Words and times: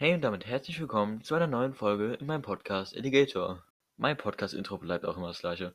Hey 0.00 0.14
und 0.14 0.20
damit 0.22 0.46
herzlich 0.46 0.78
willkommen 0.78 1.24
zu 1.24 1.34
einer 1.34 1.48
neuen 1.48 1.74
Folge 1.74 2.14
in 2.14 2.26
meinem 2.26 2.42
Podcast 2.42 2.96
Alligator. 2.96 3.64
Mein 3.96 4.16
Podcast-Intro 4.16 4.78
bleibt 4.78 5.04
auch 5.04 5.16
immer 5.16 5.26
das 5.26 5.40
gleiche. 5.40 5.74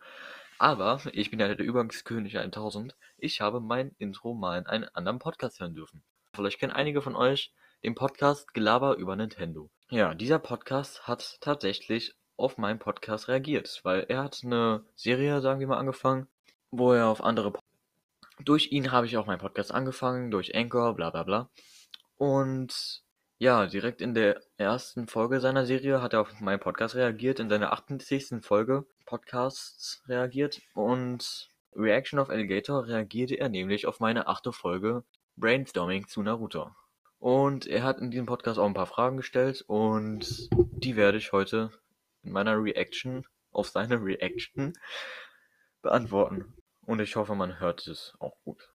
Aber 0.57 1.01
ich 1.11 1.29
bin 1.29 1.41
ja 1.41 1.53
der 1.53 1.59
Übergangskönig 1.65 2.37
1000. 2.37 2.95
Ich 3.17 3.41
habe 3.41 3.59
mein 3.59 3.93
Intro 3.97 4.33
mal 4.33 4.59
in 4.59 4.65
einem 4.65 4.87
anderen 4.93 5.19
Podcast 5.19 5.59
hören 5.59 5.75
dürfen. 5.75 6.03
Vielleicht 6.33 6.57
kennen 6.57 6.71
einige 6.71 7.01
von 7.01 7.17
euch 7.17 7.51
den 7.83 7.95
Podcast 7.95 8.53
Gelaber 8.53 8.95
über 8.95 9.17
Nintendo. 9.17 9.69
Ja, 9.89 10.13
dieser 10.13 10.39
Podcast 10.39 11.05
hat 11.05 11.39
tatsächlich 11.41 12.15
auf 12.37 12.57
meinen 12.57 12.79
Podcast 12.79 13.27
reagiert, 13.27 13.81
weil 13.83 14.05
er 14.07 14.23
hat 14.23 14.39
eine 14.41 14.85
Serie, 14.95 15.41
sagen 15.41 15.59
wir 15.59 15.67
mal, 15.67 15.79
angefangen, 15.79 16.29
wo 16.71 16.93
er 16.93 17.09
auf 17.09 17.21
andere. 17.21 17.59
Durch 18.39 18.71
ihn 18.71 18.93
habe 18.93 19.05
ich 19.05 19.17
auch 19.17 19.25
meinen 19.25 19.39
Podcast 19.39 19.73
angefangen, 19.73 20.31
durch 20.31 20.55
Anchor, 20.55 20.95
bla 20.95 21.09
bla 21.09 21.23
bla. 21.23 21.49
Und 22.15 23.02
ja, 23.39 23.65
direkt 23.65 24.01
in 24.01 24.13
der 24.13 24.41
ersten 24.57 25.07
Folge 25.07 25.39
seiner 25.39 25.65
Serie 25.65 26.01
hat 26.01 26.13
er 26.13 26.21
auf 26.21 26.39
meinen 26.39 26.59
Podcast 26.59 26.95
reagiert, 26.95 27.39
in 27.39 27.49
seiner 27.49 27.73
80. 27.73 28.41
Folge 28.41 28.85
Podcasts 29.05 30.01
reagiert 30.07 30.61
und 30.73 31.49
Reaction 31.75 32.19
of 32.19 32.29
Alligator 32.29 32.87
reagierte 32.87 33.35
er 33.35 33.49
nämlich 33.49 33.85
auf 33.87 33.99
meine 33.99 34.27
achte 34.27 34.53
Folge 34.53 35.03
Brainstorming 35.35 36.07
zu 36.07 36.21
Naruto. 36.21 36.71
Und 37.19 37.67
er 37.67 37.83
hat 37.83 37.99
in 37.99 38.11
diesem 38.11 38.25
Podcast 38.25 38.59
auch 38.59 38.65
ein 38.65 38.73
paar 38.73 38.85
Fragen 38.85 39.17
gestellt 39.17 39.63
und 39.67 40.49
die 40.51 40.95
werde 40.95 41.17
ich 41.17 41.31
heute 41.31 41.71
in 42.21 42.31
meiner 42.31 42.61
Reaction 42.61 43.25
auf 43.51 43.69
seine 43.69 43.95
Reaction 44.01 44.73
beantworten. 45.81 46.53
Und 46.85 46.99
ich 46.99 47.15
hoffe, 47.15 47.35
man 47.35 47.59
hört 47.59 47.87
es 47.87 48.13
auch 48.19 48.35
gut. 48.43 48.72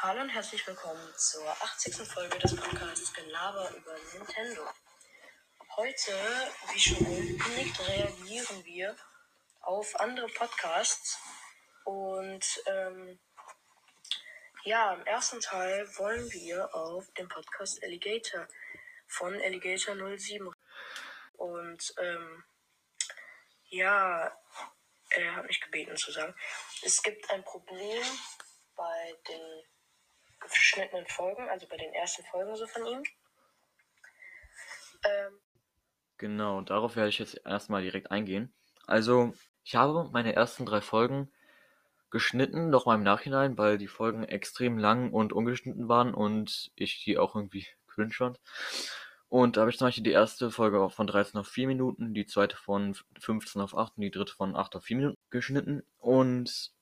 Hallo 0.00 0.20
und 0.20 0.28
herzlich 0.28 0.64
willkommen 0.64 1.12
zur 1.16 1.44
80. 1.50 2.06
Folge 2.06 2.38
des 2.38 2.54
Podcasts 2.54 3.12
Gelaber 3.12 3.68
über 3.74 3.96
Nintendo. 4.14 4.62
Heute, 5.74 6.12
wie 6.72 6.78
schon 6.78 7.04
angekündigt, 7.04 7.80
reagieren 7.80 8.64
wir 8.64 8.96
auf 9.60 9.98
andere 9.98 10.28
Podcasts. 10.28 11.18
Und 11.82 12.62
ähm, 12.66 13.18
ja, 14.62 14.94
im 14.94 15.04
ersten 15.04 15.40
Teil 15.40 15.88
wollen 15.96 16.30
wir 16.30 16.72
auf 16.76 17.10
den 17.14 17.28
Podcast 17.28 17.82
Alligator 17.82 18.46
von 19.08 19.34
Alligator 19.34 19.96
07. 20.16 20.48
Und 21.38 21.94
ähm, 21.98 22.44
ja, 23.70 24.32
er 25.10 25.34
hat 25.34 25.46
mich 25.48 25.60
gebeten 25.60 25.96
zu 25.96 26.12
sagen, 26.12 26.36
es 26.82 27.02
gibt 27.02 27.28
ein 27.30 27.42
Problem 27.42 28.04
bei 28.76 29.16
den 29.26 29.64
geschnittenen 30.40 31.06
Folgen, 31.06 31.48
also 31.48 31.66
bei 31.68 31.76
den 31.76 31.92
ersten 31.92 32.24
Folgen 32.24 32.54
so 32.56 32.66
von 32.66 32.86
ihm. 32.86 33.02
Ähm, 35.04 35.38
genau, 36.16 36.60
darauf 36.62 36.96
werde 36.96 37.08
ich 37.08 37.18
jetzt 37.18 37.40
erstmal 37.44 37.82
direkt 37.82 38.10
eingehen. 38.10 38.52
Also, 38.86 39.34
ich 39.64 39.74
habe 39.74 40.08
meine 40.12 40.34
ersten 40.34 40.66
drei 40.66 40.80
Folgen 40.80 41.30
geschnitten, 42.10 42.70
noch 42.70 42.86
mal 42.86 42.94
im 42.94 43.02
Nachhinein, 43.02 43.58
weil 43.58 43.78
die 43.78 43.88
Folgen 43.88 44.24
extrem 44.24 44.78
lang 44.78 45.12
und 45.12 45.32
ungeschnitten 45.32 45.88
waren 45.88 46.14
und 46.14 46.70
ich 46.74 47.04
die 47.04 47.18
auch 47.18 47.34
irgendwie 47.34 47.66
cringe 47.88 48.12
fand. 48.12 48.40
Und 49.28 49.56
da 49.56 49.60
habe 49.60 49.70
ich 49.70 49.76
zum 49.76 49.88
Beispiel 49.88 50.04
die 50.04 50.12
erste 50.12 50.50
Folge 50.50 50.88
von 50.88 51.06
13 51.06 51.38
auf 51.38 51.48
4 51.48 51.66
Minuten, 51.66 52.14
die 52.14 52.24
zweite 52.24 52.56
von 52.56 52.96
15 53.20 53.60
auf 53.60 53.76
8 53.76 53.98
und 53.98 54.02
die 54.02 54.10
dritte 54.10 54.32
von 54.32 54.56
8 54.56 54.76
auf 54.76 54.84
4 54.84 54.96
Minuten 54.96 55.18
geschnitten. 55.28 55.82
Und 55.98 56.72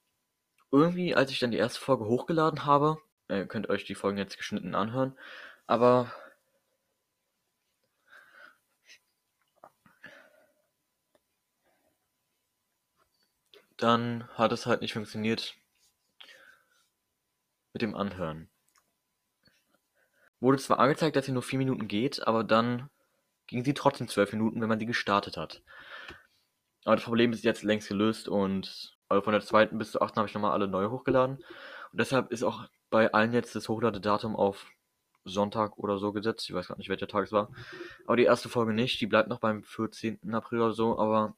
irgendwie, 0.70 1.14
als 1.16 1.32
ich 1.32 1.41
dann 1.41 1.50
die 1.50 1.58
erste 1.58 1.80
Folge 1.80 2.04
hochgeladen 2.04 2.64
habe, 2.64 2.98
äh, 3.28 3.46
könnt 3.46 3.69
euch 3.69 3.84
die 3.84 3.94
Folgen 3.94 4.19
jetzt 4.19 4.36
geschnitten 4.36 4.74
anhören. 4.74 5.16
Aber 5.66 6.12
dann 13.77 14.28
hat 14.34 14.52
es 14.52 14.66
halt 14.66 14.80
nicht 14.80 14.92
funktioniert 14.92 15.54
mit 17.72 17.82
dem 17.82 17.94
Anhören. 17.94 18.48
Wurde 20.41 20.58
zwar 20.58 20.78
angezeigt, 20.78 21.16
dass 21.16 21.26
sie 21.26 21.32
nur 21.32 21.43
4 21.43 21.58
Minuten 21.58 21.88
geht, 21.88 22.26
aber 22.26 22.44
dann 22.44 22.91
ging 23.47 23.64
sie 23.64 23.75
trotzdem 23.75 24.08
12 24.08 24.32
Minuten, 24.32 24.60
wenn 24.60 24.69
man 24.69 24.78
sie 24.78 24.87
gestartet 24.87 25.37
hat. 25.37 25.62
Aber 26.84 26.97
das 26.97 27.04
Problem 27.04 27.32
ist 27.32 27.44
jetzt 27.44 27.62
längst 27.62 27.88
gelöst 27.88 28.28
und 28.28 28.97
von 29.08 29.32
der 29.32 29.41
zweiten 29.41 29.78
bis 29.78 29.93
zur 29.93 30.03
achten 30.03 30.16
habe 30.16 30.28
ich 30.28 30.34
nochmal 30.34 30.53
alle 30.53 30.69
neu 30.69 30.88
hochgeladen. 30.88 31.37
Und 31.37 32.00
deshalb 32.00 32.31
ist 32.32 32.43
auch 32.43 32.66
bei 32.96 33.12
allen 33.12 33.34
jetzt 33.34 33.54
das 33.54 33.68
Hochladedatum 33.68 34.34
auf 34.34 34.72
Sonntag 35.26 35.76
oder 35.76 35.98
so 35.98 36.14
gesetzt. 36.14 36.48
Ich 36.48 36.54
weiß 36.54 36.68
gar 36.68 36.78
nicht, 36.78 36.88
welcher 36.88 37.06
Tag 37.06 37.24
es 37.24 37.32
war. 37.32 37.50
Aber 38.06 38.16
die 38.16 38.24
erste 38.24 38.48
Folge 38.48 38.72
nicht. 38.72 39.02
Die 39.02 39.06
bleibt 39.06 39.28
noch 39.28 39.38
beim 39.38 39.62
14. 39.64 40.32
April 40.32 40.62
oder 40.62 40.72
so. 40.72 40.98
Aber 40.98 41.36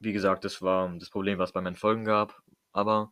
wie 0.00 0.12
gesagt, 0.12 0.44
das 0.44 0.60
war 0.60 0.92
das 0.98 1.08
Problem, 1.08 1.38
was 1.38 1.52
bei 1.52 1.62
meinen 1.62 1.76
Folgen 1.76 2.04
gab. 2.04 2.42
Aber 2.74 3.10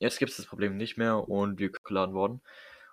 jetzt 0.00 0.18
gibt 0.18 0.32
es 0.32 0.36
das 0.36 0.46
Problem 0.46 0.76
nicht 0.76 0.96
mehr 0.96 1.28
und 1.28 1.60
wir 1.60 1.70
geladen 1.70 2.12
worden. 2.12 2.40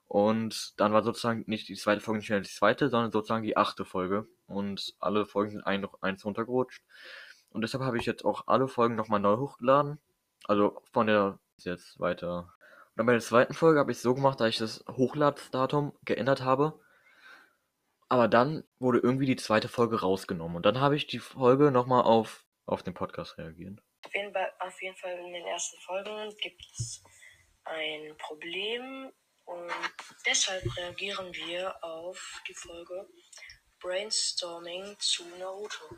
Und 0.07 0.79
dann 0.79 0.93
war 0.93 1.01
sozusagen 1.01 1.43
nicht 1.47 1.67
die 1.67 1.75
zweite 1.75 2.01
Folge 2.01 2.19
nicht 2.19 2.29
mehr 2.29 2.39
die 2.39 2.49
zweite, 2.49 2.87
sondern 2.87 3.11
sozusagen 3.11 3.41
die 3.43 3.57
achte 3.57 3.83
Folge. 3.83 4.27
Und 4.45 4.93
alle 4.99 5.25
Folgen 5.25 5.53
sind 5.53 5.65
ein, 5.65 5.87
eins 6.01 6.23
runtergerutscht. 6.23 6.83
Und 7.49 7.63
deshalb 7.63 7.83
habe 7.83 7.97
ich 7.97 8.05
jetzt 8.05 8.25
auch 8.25 8.43
alle 8.45 8.67
Folgen 8.67 8.93
nochmal 8.93 9.19
neu 9.19 9.37
hochgeladen. 9.37 9.97
Also 10.43 10.83
von 10.93 11.07
der 11.07 11.39
jetzt 11.57 11.99
weiter 11.99 12.53
dann 12.95 13.05
bei 13.05 13.13
der 13.13 13.21
zweiten 13.21 13.53
Folge 13.53 13.79
habe 13.79 13.91
ich 13.91 13.97
es 13.97 14.03
so 14.03 14.13
gemacht, 14.13 14.39
dass 14.39 14.49
ich 14.49 14.57
das 14.57 14.83
Hochladsdatum 14.87 15.97
geändert 16.03 16.41
habe. 16.41 16.79
Aber 18.09 18.27
dann 18.27 18.65
wurde 18.79 18.99
irgendwie 18.99 19.25
die 19.25 19.37
zweite 19.37 19.69
Folge 19.69 20.01
rausgenommen. 20.01 20.57
Und 20.57 20.65
dann 20.65 20.81
habe 20.81 20.97
ich 20.97 21.07
die 21.07 21.19
Folge 21.19 21.71
nochmal 21.71 22.03
auf, 22.03 22.45
auf 22.65 22.83
den 22.83 22.93
Podcast 22.93 23.37
reagieren. 23.37 23.79
Auf 24.05 24.13
jeden, 24.13 24.33
Fall, 24.33 24.51
auf 24.59 24.81
jeden 24.81 24.97
Fall 24.97 25.17
in 25.17 25.33
den 25.33 25.45
ersten 25.45 25.79
Folgen 25.79 26.35
gibt 26.41 26.61
es 26.73 27.03
ein 27.63 28.15
Problem. 28.17 29.11
Und 29.45 29.71
deshalb 30.25 30.63
reagieren 30.77 31.33
wir 31.33 31.81
auf 31.83 32.41
die 32.47 32.53
Folge 32.53 33.07
Brainstorming 33.79 34.95
zu 34.99 35.23
Naruto. 35.39 35.95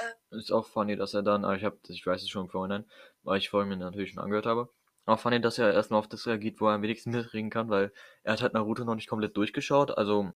Äh, 0.00 0.36
ist 0.36 0.50
auch 0.50 0.66
funny, 0.66 0.96
dass 0.96 1.14
er 1.14 1.22
dann, 1.22 1.44
aber 1.44 1.56
ich, 1.56 1.64
hab, 1.64 1.74
ich 1.88 2.06
weiß 2.06 2.22
es 2.22 2.30
schon 2.30 2.48
vorhin, 2.48 2.90
weil 3.22 3.38
ich 3.38 3.50
vorhin 3.50 3.68
mir 3.68 3.76
natürlich 3.76 4.12
schon 4.12 4.22
angehört 4.22 4.46
habe. 4.46 4.72
Aber 5.08 5.16
fand 5.16 5.34
ich, 5.36 5.40
dass 5.40 5.56
er 5.56 5.72
erstmal 5.72 6.00
auf 6.00 6.08
das 6.10 6.26
reagiert, 6.26 6.60
wo 6.60 6.68
er 6.68 6.74
am 6.74 6.82
wenigsten 6.82 7.12
mitreden 7.12 7.48
kann, 7.48 7.70
weil 7.70 7.94
er 8.24 8.34
hat 8.34 8.42
halt 8.42 8.52
Naruto 8.52 8.84
noch 8.84 8.94
nicht 8.94 9.08
komplett 9.08 9.34
durchgeschaut, 9.38 9.96
also. 9.96 10.34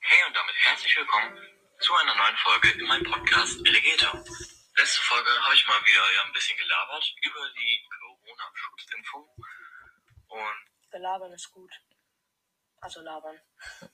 Hey 0.00 0.20
und 0.28 0.36
damit 0.36 0.54
herzlich 0.66 0.94
willkommen 0.98 1.34
zu 1.80 1.94
einer 1.94 2.14
neuen 2.14 2.36
Folge 2.36 2.72
in 2.72 2.86
meinem 2.86 3.10
Podcast 3.10 3.66
Alligator. 3.66 4.12
Letzte 4.76 5.00
Folge 5.00 5.30
habe 5.30 5.54
ich 5.54 5.66
mal 5.66 5.80
wieder 5.80 6.14
ja 6.14 6.22
ein 6.26 6.32
bisschen 6.34 6.58
gelabert 6.58 7.14
über 7.22 7.50
die 7.56 7.88
Corona-Schutzimpfung. 7.88 9.30
Und. 10.28 10.90
Belabern 10.90 11.32
ist 11.32 11.50
gut. 11.52 11.72
Also 12.82 13.00
labern 13.00 13.40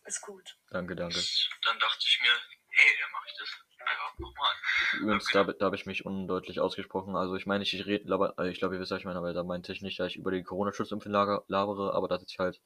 ist 0.05 0.21
gut. 0.23 0.59
Danke, 0.71 0.97
danke. 0.97 1.21
Dann 1.63 1.79
dachte 1.79 2.05
ich 2.05 2.21
mir, 2.23 2.58
hey, 2.71 2.97
dann 3.01 3.11
mache 3.13 3.27
ich 3.29 3.39
das 3.39 3.49
einfach 3.87 4.19
nochmal. 4.19 4.55
Übrigens, 5.01 5.31
da, 5.33 5.45
da 5.45 5.65
habe 5.67 5.77
ich 5.77 5.87
mich 5.87 6.05
undeutlich 6.05 6.61
ausgesprochen. 6.61 7.17
Also 7.17 7.37
ich 7.37 7.47
meine, 7.47 7.65
ich 7.65 7.75
rede, 7.87 8.13
aber 8.13 8.39
äh, 8.39 8.51
ich 8.51 8.59
glaube, 8.59 8.75
ihr 8.75 8.81
wisst, 8.81 8.91
was 8.91 9.01
ich 9.01 9.05
meine, 9.05 9.19
aber 9.19 9.33
da 9.33 9.43
meinte 9.43 9.73
ich 9.73 9.83
nicht, 9.83 9.99
dass 9.99 10.09
ich 10.09 10.17
über 10.17 10.31
die 10.31 10.43
Corona-Schutzimpfung 10.43 11.13
labere, 11.13 11.95
aber 11.95 12.09
dass 12.09 12.23
ich 12.27 12.39
halt 12.39 12.61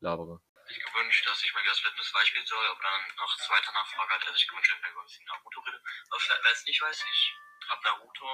labere. 0.00 0.40
Ich 0.68 0.82
gewünscht, 0.82 1.26
dass 1.28 1.42
ich 1.44 1.54
mal 1.54 1.62
wieder 1.62 1.70
das 1.70 1.80
Fitness 1.80 2.12
Beispiel 2.12 2.46
soll, 2.46 2.66
aber 2.66 2.82
dann 2.82 3.02
nach 3.16 3.36
zweiter 3.38 3.72
Nachfrage 3.72 4.14
hat 4.14 4.26
er 4.26 4.32
sich 4.32 4.48
gewünscht, 4.48 4.72
dass 4.72 4.80
ich 4.82 4.92
über 4.92 5.02
das 5.02 5.20
Naruto 5.26 5.60
rede. 5.60 5.80
Aber 6.10 6.20
wer 6.42 6.52
es 6.52 6.64
nicht 6.66 6.82
weiß, 6.82 7.04
ich 7.08 7.34
habe 7.70 7.82
Naruto 7.84 8.26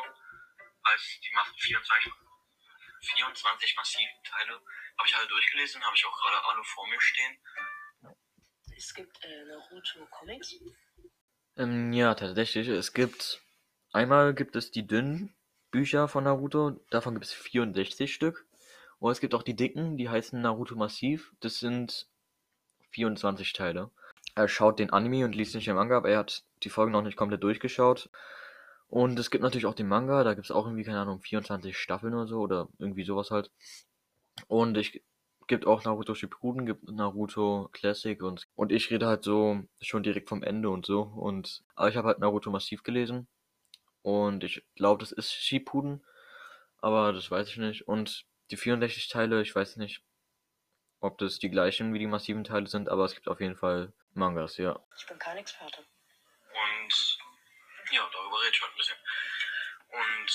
als 0.84 1.20
die 1.22 1.30
24, 1.60 2.12
24 3.02 3.76
massiven 3.76 4.22
Teile, 4.24 4.54
habe 4.98 5.08
ich 5.08 5.16
alle 5.16 5.28
durchgelesen, 5.28 5.84
habe 5.84 5.96
ich 5.96 6.06
auch 6.06 6.18
gerade 6.20 6.44
alle 6.44 6.64
vor 6.64 6.86
mir 6.88 7.00
stehen. 7.00 7.38
Es 8.76 8.94
gibt 8.94 9.24
äh, 9.24 9.44
Naruto 9.44 10.06
Comics. 10.10 10.54
Ähm, 11.56 11.92
ja, 11.92 12.14
tatsächlich. 12.14 12.68
Es 12.68 12.92
gibt 12.92 13.40
einmal 13.92 14.34
gibt 14.34 14.56
es 14.56 14.70
die 14.70 14.86
dünnen 14.86 15.34
Bücher 15.70 16.06
von 16.08 16.24
Naruto, 16.24 16.80
davon 16.90 17.14
gibt 17.14 17.26
es 17.26 17.32
64 17.32 18.12
Stück. 18.12 18.46
Und 18.98 19.10
es 19.10 19.20
gibt 19.20 19.34
auch 19.34 19.42
die 19.42 19.56
dicken, 19.56 19.96
die 19.96 20.08
heißen 20.08 20.40
Naruto 20.40 20.76
Massiv. 20.76 21.32
Das 21.40 21.58
sind 21.58 22.06
24 22.90 23.52
Teile. 23.52 23.90
Er 24.34 24.48
schaut 24.48 24.78
den 24.78 24.90
Anime 24.90 25.24
und 25.24 25.34
liest 25.34 25.54
nicht 25.54 25.66
den 25.66 25.74
Manga, 25.74 25.96
aber 25.96 26.10
er 26.10 26.18
hat 26.18 26.44
die 26.62 26.70
Folgen 26.70 26.92
noch 26.92 27.02
nicht 27.02 27.16
komplett 27.16 27.42
durchgeschaut. 27.42 28.10
Und 28.88 29.18
es 29.18 29.30
gibt 29.30 29.42
natürlich 29.42 29.66
auch 29.66 29.74
den 29.74 29.88
Manga, 29.88 30.22
da 30.22 30.34
gibt 30.34 30.46
es 30.46 30.50
auch 30.50 30.66
irgendwie, 30.66 30.84
keine 30.84 31.00
Ahnung, 31.00 31.20
24 31.20 31.76
Staffeln 31.76 32.14
oder 32.14 32.26
so, 32.26 32.40
oder 32.40 32.68
irgendwie 32.78 33.04
sowas 33.04 33.30
halt. 33.30 33.50
Und 34.48 34.76
ich 34.76 35.02
gibt 35.48 35.66
auch 35.66 35.84
Naruto 35.84 36.14
Shippuden, 36.14 36.66
gibt 36.66 36.88
Naruto 36.88 37.68
Classic 37.72 38.20
und, 38.22 38.46
und 38.54 38.72
ich 38.72 38.90
rede 38.90 39.06
halt 39.06 39.24
so 39.24 39.62
schon 39.80 40.02
direkt 40.02 40.28
vom 40.28 40.42
Ende 40.42 40.70
und 40.70 40.86
so. 40.86 41.02
Und, 41.02 41.62
aber 41.74 41.88
ich 41.88 41.96
habe 41.96 42.08
halt 42.08 42.18
Naruto 42.18 42.50
massiv 42.50 42.82
gelesen. 42.82 43.28
Und 44.02 44.44
ich 44.44 44.64
glaube, 44.74 45.00
das 45.00 45.12
ist 45.12 45.32
Shippuden. 45.32 46.04
Aber 46.78 47.12
das 47.12 47.30
weiß 47.30 47.48
ich 47.48 47.58
nicht. 47.58 47.86
Und 47.88 48.24
die 48.50 48.56
64 48.56 49.08
Teile, 49.08 49.40
ich 49.42 49.54
weiß 49.54 49.76
nicht. 49.76 50.02
ob 51.00 51.18
das 51.18 51.38
die 51.38 51.50
gleichen 51.50 51.92
wie 51.94 51.98
die 51.98 52.06
massiven 52.06 52.44
Teile 52.44 52.66
sind, 52.68 52.88
aber 52.88 53.04
es 53.04 53.14
gibt 53.14 53.28
auf 53.28 53.40
jeden 53.40 53.56
Fall 53.56 53.92
Mangas, 54.14 54.56
ja. 54.56 54.78
Ich 54.96 55.06
bin 55.06 55.18
kein 55.18 55.36
Experte. 55.36 55.80
Und 55.82 57.18
ja, 57.90 58.08
darüber 58.12 58.40
rede 58.40 58.52
ich 58.52 58.62
heute 58.62 58.72
ein 58.72 58.76
bisschen. 58.76 58.96
Und 59.90 60.30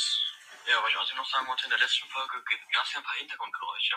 ja, 0.67 0.83
was 0.83 0.89
ich 0.89 0.97
außerdem 0.97 1.17
noch 1.17 1.29
sagen 1.29 1.47
wollte, 1.47 1.63
in 1.65 1.69
der 1.69 1.79
letzten 1.79 2.07
Folge 2.09 2.43
gab 2.73 2.85
es 2.85 2.93
ja 2.93 2.99
ein 2.99 3.03
paar 3.05 3.15
Hintergrundgeräusche. 3.15 3.95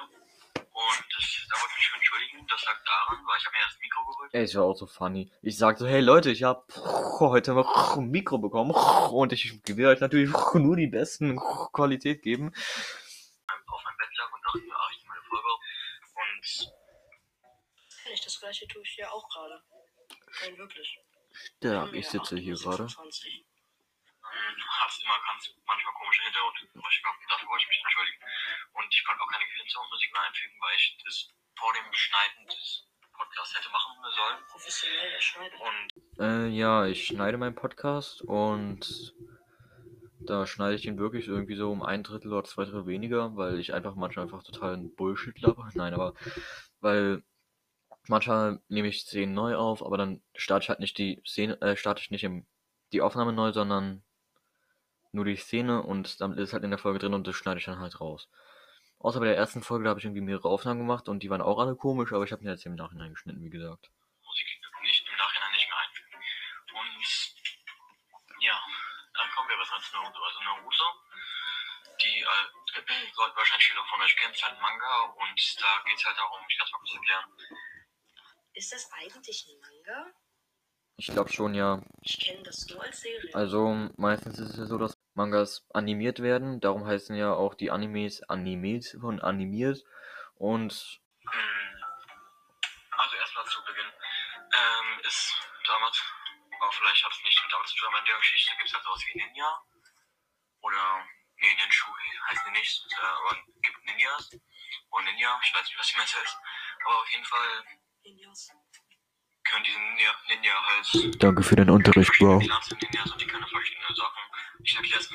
Und 0.72 1.05
das, 1.14 1.46
da 1.49 1.56
wollte 1.61 1.75
ich 1.78 1.87
mich 1.93 1.94
entschuldigen. 1.96 2.46
Das 2.49 2.64
lag 2.64 2.84
daran, 2.84 3.26
weil 3.26 3.38
ich 3.38 3.46
habe 3.46 3.56
mir 3.56 3.64
das 3.64 3.78
Mikro 3.81 4.05
geholt. 4.06 4.34
Ey, 4.34 4.43
es 4.44 4.55
war 4.55 4.64
auch 4.64 4.76
so 4.76 4.87
funny. 4.87 5.31
Ich 5.43 5.58
sag 5.58 5.78
so, 5.78 5.87
hey 5.87 6.00
Leute, 6.00 6.31
ich 6.31 6.43
hab 6.44 6.72
heute 7.20 7.52
mal 7.55 7.67
ein 7.96 8.11
Mikro 8.11 8.38
bekommen 8.38 8.70
und 8.70 9.32
ich 9.32 9.61
will 9.67 9.87
euch 9.87 10.00
natürlich 10.00 10.31
nur 10.55 10.76
die 10.76 10.87
besten 10.87 11.38
Qualität 11.72 12.22
geben. 12.22 12.49
auf 12.49 13.84
meinem 13.84 13.96
Bett 13.99 14.08
lag 14.17 14.32
und 14.32 14.43
dachte 14.46 14.58
mir, 14.58 14.75
ach, 14.76 14.90
ich 14.93 15.02
nehme 15.02 15.14
eine 15.14 15.22
Folge. 15.22 15.49
Und 16.14 16.70
ich, 18.14 18.20
das 18.25 18.40
gleiche 18.40 18.66
tue 18.69 18.82
ich 18.82 18.90
hier 18.90 19.12
auch 19.12 19.28
gerade. 19.28 19.62
Nein, 20.43 20.58
wirklich. 20.58 20.99
Wir 21.61 21.90
ich 21.93 22.08
sitze 22.08 22.37
hier 22.37 22.55
8:26. 22.55 22.62
gerade. 22.62 22.82
ähm, 22.82 23.50
hast 24.81 25.03
immer 25.03 25.19
ganz 25.27 25.50
manchmal 25.67 25.94
komische 25.94 26.23
Hintergrundgeräusche 26.25 27.03
gehabt. 27.03 27.19
und 27.21 27.31
Dafür 27.31 27.49
wollte 27.49 27.65
ich 27.65 27.71
mich 27.71 27.82
entschuldigen. 27.82 28.21
Und 28.73 28.87
ich 28.91 29.05
konnte 29.05 29.23
auch 29.23 29.31
keine 29.31 29.44
Hintergrundmusik 29.44 30.12
mehr 30.12 30.23
einfügen, 30.23 30.56
weil 30.61 30.75
ich 30.77 30.99
das 31.05 31.17
vor 31.56 31.73
dem 31.75 31.93
Schneiden 31.93 32.47
des 32.47 32.87
Podcasts 33.12 33.56
hätte 33.59 33.71
machen 33.71 33.97
sollen. 34.03 34.38
Professionell 34.49 35.11
der 35.11 35.21
Schneider. 35.21 35.56
Und 35.61 35.87
Äh, 36.19 36.49
ja, 36.49 36.87
ich 36.87 37.06
schneide 37.06 37.38
meinen 37.38 37.55
Podcast 37.55 38.23
und 38.23 39.15
da 40.21 40.47
schneide 40.47 40.76
ich 40.76 40.87
ihn 40.87 40.99
wirklich 40.99 41.29
irgendwie 41.29 41.56
so 41.56 41.71
um 41.71 41.83
ein 41.83 42.03
Drittel 42.03 42.33
oder 42.33 42.44
zwei 42.44 42.65
Drittel 42.65 42.87
weniger, 42.87 43.37
weil 43.37 43.59
ich 43.59 43.75
einfach 43.75 43.94
manchmal 43.94 44.25
einfach 44.26 44.43
totalen 44.43 44.94
Bullshit 44.94 45.38
laber. 45.41 45.69
Nein, 45.75 45.94
aber 45.94 46.15
weil 46.81 47.23
manchmal 48.09 48.61
nehme 48.69 48.88
ich 48.88 49.03
Szenen 49.03 49.35
neu 49.35 49.56
auf, 49.56 49.85
aber 49.85 49.97
dann 49.97 50.23
starte 50.35 50.65
ich 50.65 50.69
halt 50.69 50.81
nicht 50.81 50.99
die 50.99 51.23
Szene, 51.26 51.61
äh, 51.61 51.76
starte 51.76 52.03
ich 52.03 52.11
nicht 52.11 52.25
im, 52.25 52.47
die 52.93 53.03
Aufnahme 53.03 53.33
neu, 53.33 53.53
sondern 53.53 54.03
nur 55.12 55.25
die 55.25 55.37
Szene 55.37 55.83
und 55.83 56.21
dann 56.21 56.33
ist 56.33 56.49
es 56.49 56.53
halt 56.53 56.65
in 56.65 56.71
der 56.71 56.79
Folge 56.79 56.99
drin 56.99 57.15
und 57.15 57.27
das 57.27 57.37
schneide 57.37 57.59
ich 57.59 57.67
dann 57.67 57.81
halt 57.81 58.01
raus. 58.01 58.29
Außer 58.99 59.19
bei 59.19 59.27
der 59.27 59.37
ersten 59.37 59.62
Folge, 59.62 59.85
da 59.85 59.91
habe 59.91 60.01
ich 60.01 60.05
irgendwie 60.05 60.21
mehrere 60.21 60.49
Aufnahmen 60.49 60.81
gemacht 60.81 61.09
und 61.09 61.23
die 61.23 61.31
waren 61.31 61.41
auch 61.41 61.59
alle 61.59 61.75
komisch, 61.75 62.12
aber 62.12 62.25
ich 62.25 62.33
habe 62.33 62.45
mir 62.45 62.51
jetzt 62.51 62.67
im 62.67 62.75
Nachhinein 62.75 63.15
geschnitten, 63.15 63.43
wie 63.43 63.51
gesagt. 63.51 63.91
Musik 64.23 64.47
nicht, 64.83 65.09
im 65.09 65.17
Nachhinein 65.17 65.53
nicht 65.53 65.69
mehr 65.69 65.79
einfügen. 65.79 66.21
Und 66.77 68.43
ja, 68.43 68.61
dann 69.15 69.31
kommen 69.31 69.49
wir 69.49 69.59
was 69.59 69.73
ans 69.73 69.93
Naruto. 69.93 70.23
Also 70.23 70.41
Naruto, 70.41 70.85
die 72.03 72.21
äh, 72.21 73.12
sollten 73.15 73.37
wahrscheinlich 73.37 73.67
viele 73.67 73.85
von 73.89 74.03
euch 74.03 74.17
kennen, 74.17 74.35
ist 74.35 74.45
halt 74.45 74.57
ein 74.57 74.62
Manga 74.62 75.01
und 75.17 75.62
da 75.62 75.83
geht 75.87 75.97
es 75.97 76.05
halt 76.05 76.19
darum, 76.19 76.41
ich 76.49 76.59
kann 76.59 76.67
es 76.67 76.73
mal 76.73 76.79
kurz 76.79 76.95
erklären. 76.95 77.25
Ist 78.53 78.73
das 78.73 78.91
eigentlich 78.93 79.49
ein 79.49 79.61
Manga? 79.61 80.12
Ich 80.97 81.07
glaube 81.07 81.33
schon, 81.33 81.55
ja. 81.55 81.83
Ich 82.03 82.21
kenne 82.21 82.43
das 82.43 82.67
nur 82.67 82.83
als 82.83 83.01
Serie. 83.01 83.35
Also 83.35 83.89
meistens 83.97 84.39
ist 84.39 84.51
es 84.51 84.57
ja 84.59 84.67
so, 84.67 84.77
dass 84.77 85.00
Mangas 85.20 85.67
animiert 85.75 86.22
werden. 86.22 86.61
Darum 86.61 86.87
heißen 86.87 87.14
ja 87.14 87.34
auch 87.34 87.52
die 87.55 87.70
Animes 87.70 88.22
Animes 88.22 88.96
von 88.99 89.20
animiert. 89.20 89.84
Und 90.37 90.72
Also 92.96 93.17
erstmal 93.17 93.44
zu 93.44 93.61
Beginn. 93.64 93.84
Ähm, 93.84 95.00
ist 95.05 95.37
damals, 95.67 96.02
auch 96.61 96.72
vielleicht 96.72 97.05
hat 97.05 97.12
es 97.12 97.22
nicht 97.22 97.38
mit 97.43 97.52
damals 97.52 97.70
zu 97.70 97.76
tun, 97.76 97.88
aber 97.88 97.99
in 97.99 98.05
der 98.06 98.17
Geschichte 98.17 98.56
gibt 98.56 98.69
es 98.69 98.75
halt 98.75 98.84
sowas 98.84 99.05
wie 99.12 99.19
Ninja. 99.19 99.62
Oder, 100.62 101.05
nee, 101.37 101.52
Ninjui 101.52 102.05
heißen 102.31 102.44
die 102.46 102.58
nicht, 102.58 102.87
äh, 102.90 103.05
aber 103.05 103.37
es 103.37 103.62
gibt 103.62 103.84
Ninjas. 103.84 104.31
Und 104.88 105.05
Ninja, 105.05 105.38
ich 105.44 105.55
weiß 105.55 105.64
nicht, 105.69 105.78
was 105.78 105.88
die 105.93 105.99
Messe 105.99 106.16
ist. 106.25 106.37
Aber 106.87 106.96
auf 106.96 107.08
jeden 107.12 107.25
Fall 107.26 107.64
Ninjas. 108.05 108.49
können 109.44 109.64
diese 109.64 109.78
Ninja, 109.81 110.14
Ninja 110.28 110.55
halt 110.64 111.23
danke 111.23 111.43
für 111.43 111.56
deinen 111.56 111.70
Unterricht, 111.70 112.12
Bro. 112.19 112.38
Clans 112.38 112.69
Ich 114.70 114.76
erkläre 114.76 115.00
es. 115.00 115.11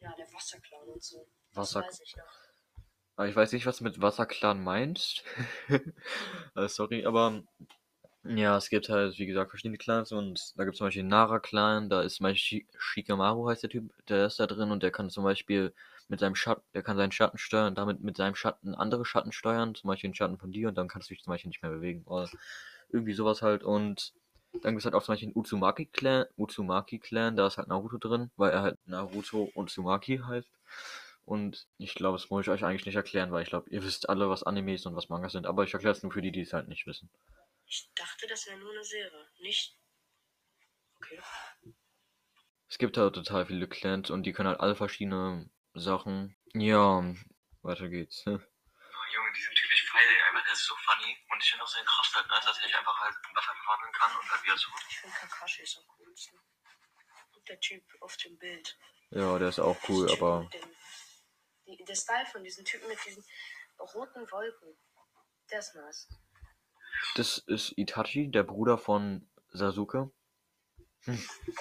Ja, 0.00 0.14
der 0.16 0.26
Wasserclown 0.34 0.88
und 0.90 1.02
so. 1.02 1.26
Wasser. 1.54 1.80
Das 1.80 1.92
weiß 1.92 2.00
ich 2.04 2.16
noch. 2.16 2.24
Aber 3.16 3.28
ich 3.28 3.36
weiß 3.36 3.52
nicht, 3.52 3.64
was 3.64 3.78
du 3.78 3.84
mit 3.84 4.02
Wasserclan 4.02 4.62
meinst. 4.62 5.24
äh, 6.56 6.68
sorry, 6.68 7.06
aber 7.06 7.42
ja, 8.24 8.56
es 8.56 8.68
gibt 8.68 8.90
halt, 8.90 9.18
wie 9.18 9.26
gesagt, 9.26 9.50
verschiedene 9.50 9.78
Clans 9.78 10.12
und 10.12 10.52
da 10.56 10.64
gibt 10.64 10.74
es 10.74 10.78
zum 10.78 10.86
Beispiel 10.86 11.02
den 11.02 11.08
Nara-Clan, 11.08 11.88
da 11.88 12.02
ist 12.02 12.16
zum 12.16 12.24
Beispiel 12.24 12.66
Shikamaru 12.78 13.48
heißt 13.48 13.62
der 13.62 13.70
Typ, 13.70 13.92
der 14.08 14.26
ist 14.26 14.38
da 14.38 14.46
drin 14.46 14.70
und 14.70 14.82
der 14.82 14.90
kann 14.90 15.10
zum 15.10 15.24
Beispiel 15.24 15.72
mit 16.08 16.20
seinem 16.20 16.34
Schatten, 16.34 16.62
der 16.74 16.82
kann 16.82 16.96
seinen 16.96 17.12
Schatten 17.12 17.38
steuern, 17.38 17.74
damit 17.74 18.00
mit 18.00 18.16
seinem 18.18 18.34
Schatten 18.34 18.74
andere 18.74 19.04
Schatten 19.06 19.32
steuern, 19.32 19.74
zum 19.74 19.88
Beispiel 19.88 20.10
den 20.10 20.14
Schatten 20.14 20.38
von 20.38 20.52
dir 20.52 20.68
und 20.68 20.76
dann 20.76 20.88
kannst 20.88 21.08
du 21.08 21.14
dich 21.14 21.22
zum 21.22 21.32
Beispiel 21.32 21.48
nicht 21.48 21.62
mehr 21.62 21.72
bewegen. 21.72 22.02
Oder 22.04 22.28
irgendwie 22.90 23.14
sowas 23.14 23.40
halt 23.40 23.62
und 23.64 24.12
dann 24.60 24.74
gibt 24.74 24.80
es 24.80 24.84
halt 24.84 24.94
auch 24.94 25.02
zum 25.02 25.14
Beispiel 25.14 25.30
den 25.30 25.36
Uzumaki-Clan, 25.36 26.26
Uzumaki-Clan, 26.36 27.36
da 27.36 27.46
ist 27.46 27.58
halt 27.58 27.68
Naruto 27.68 27.98
drin, 27.98 28.30
weil 28.36 28.50
er 28.50 28.62
halt 28.62 28.78
Naruto 28.86 29.50
und 29.54 29.70
Uzumaki 29.70 30.18
heißt. 30.18 30.50
Und 31.24 31.66
ich 31.78 31.94
glaube, 31.94 32.18
das 32.18 32.30
muss 32.30 32.42
ich 32.42 32.50
euch 32.50 32.64
eigentlich 32.64 32.86
nicht 32.86 32.96
erklären, 32.96 33.30
weil 33.30 33.42
ich 33.42 33.48
glaube, 33.48 33.70
ihr 33.70 33.82
wisst 33.84 34.08
alle, 34.08 34.28
was 34.28 34.42
Animes 34.42 34.86
und 34.86 34.96
was 34.96 35.08
Mangas 35.08 35.32
sind. 35.32 35.46
Aber 35.46 35.64
ich 35.64 35.72
erkläre 35.72 35.92
es 35.94 36.02
nur 36.02 36.12
für 36.12 36.22
die, 36.22 36.32
die 36.32 36.40
es 36.40 36.52
halt 36.52 36.68
nicht 36.68 36.86
wissen. 36.86 37.10
Ich 37.66 37.90
dachte, 37.94 38.26
das 38.26 38.46
wäre 38.46 38.58
nur 38.58 38.72
eine 38.72 38.84
Serie. 38.84 39.28
Nicht. 39.40 39.78
Okay. 40.96 41.20
Es 42.68 42.78
gibt 42.78 42.96
halt 42.96 43.14
total 43.14 43.46
viele 43.46 43.68
Clans 43.68 44.10
und 44.10 44.24
die 44.24 44.32
können 44.32 44.48
halt 44.48 44.60
alle 44.60 44.74
verschiedene 44.74 45.48
Sachen. 45.74 46.36
Ja, 46.54 47.04
weiter 47.62 47.88
geht's. 47.88 48.22
Oh, 48.26 48.30
Junge, 48.30 49.32
die 49.36 49.40
sind 49.40 49.54
typisch 49.54 49.90
feil, 49.90 50.02
ey, 50.08 50.22
aber 50.30 50.42
der 50.46 50.51
ist 50.62 50.68
so 50.68 50.76
funny. 50.76 51.16
Und 51.30 51.42
ich 51.42 51.50
finde 51.50 51.64
auch 51.64 51.68
seine 51.68 51.84
Kraft 51.84 52.14
halt 52.14 52.28
nice, 52.28 52.44
dass 52.44 52.58
er 52.58 52.64
sich 52.64 52.76
einfach 52.76 52.98
halt 53.00 53.14
in 53.28 53.36
Wasser 53.36 53.54
verwandeln 53.54 53.92
kann 53.92 54.16
und 54.16 54.30
halt 54.30 54.42
wieder 54.44 54.56
zurück. 54.56 54.80
Ich 54.88 54.98
finde 54.98 55.16
Kakashi 55.16 55.62
ist 55.62 55.76
am 55.78 55.84
coolsten. 55.98 56.38
Und 57.34 57.48
der 57.48 57.60
Typ 57.60 57.84
auf 58.00 58.16
dem 58.18 58.38
Bild. 58.38 58.78
Ja, 59.10 59.38
der 59.38 59.48
ist 59.48 59.58
auch 59.58 59.76
cool, 59.88 60.06
Der 60.06 60.16
aber 60.16 60.48
dem- 60.52 60.76
die, 61.66 61.84
der 61.84 61.94
Style 61.94 62.26
von 62.26 62.42
diesem 62.44 62.64
Typen 62.64 62.88
mit 62.88 62.98
diesen 63.04 63.24
roten 63.78 64.30
Wolken. 64.30 64.78
Der 65.50 65.58
ist 65.58 65.74
nice. 65.74 66.08
das 67.16 67.38
ist 67.38 67.76
Itachi, 67.76 68.30
der 68.30 68.42
Bruder 68.44 68.78
von 68.78 69.28
Sasuke. 69.50 70.10
Hm. 71.04 71.28
Und 71.46 71.56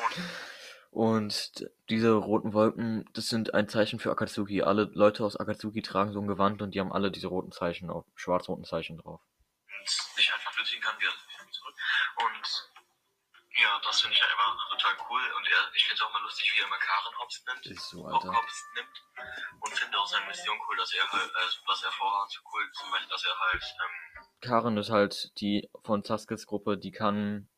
diese 1.90 2.12
roten 2.12 2.54
Wolken, 2.54 3.10
das 3.14 3.30
sind 3.30 3.54
ein 3.54 3.70
Zeichen 3.70 4.00
für 4.00 4.12
Akatsuki. 4.12 4.62
Alle 4.64 4.84
Leute 4.94 5.24
aus 5.24 5.38
Akatsuki 5.38 5.82
tragen 5.82 6.12
so 6.12 6.20
ein 6.20 6.28
Gewand 6.28 6.62
und 6.62 6.72
die 6.72 6.80
haben 6.80 6.92
alle 6.92 7.12
diese 7.12 7.28
roten 7.28 7.52
Zeichen 7.52 7.90
auf, 7.90 8.06
schwarz-roten 8.16 8.66
Zeichen 8.66 8.98
drauf. 8.98 9.22
und 9.80 9.90
sich 9.90 10.32
halt 10.32 10.42
verflüssigen 10.42 10.82
kann, 10.84 11.00
wieder 11.00 11.12
zurück. 11.52 11.76
Und 12.18 12.72
ja, 13.62 13.80
das 13.84 14.02
finde 14.02 14.16
ich 14.16 14.22
halt 14.22 14.32
einfach 14.32 14.70
total 14.70 14.98
cool. 15.10 15.22
Und 15.38 15.48
er, 15.48 15.74
ich 15.74 15.84
finde 15.84 15.96
es 15.96 16.02
auch 16.02 16.14
mal 16.14 16.22
lustig, 16.24 16.52
wie 16.56 16.62
er 16.62 16.68
immer 16.68 16.78
Karen 16.78 17.18
Hobbs 17.20 17.44
nimmt. 17.46 17.66
Ist 17.68 17.90
so, 17.90 18.06
Alter. 18.06 18.36
Hobbs 18.36 18.66
nimmt. 18.76 19.04
Und 19.62 19.74
finde 19.74 19.98
auch 19.98 20.08
seine 20.08 20.26
Mission 20.28 20.58
cool, 20.68 20.78
dass 20.78 20.94
er 20.94 21.12
halt, 21.12 21.30
äh, 21.30 21.68
was 21.68 21.84
er 21.84 21.92
vorhat, 21.92 22.42
cool. 22.54 22.72
Zum 22.74 22.92
Beispiel, 22.92 23.10
dass 23.10 23.26
er 23.26 23.40
halt, 23.40 23.64
ähm, 23.64 24.26
Karen 24.42 24.78
ist 24.78 24.90
halt 24.90 25.40
die 25.40 25.70
von 25.84 26.04
Saskes 26.04 26.48
Gruppe, 26.48 26.78
die 26.78 26.92
kann 26.92 27.51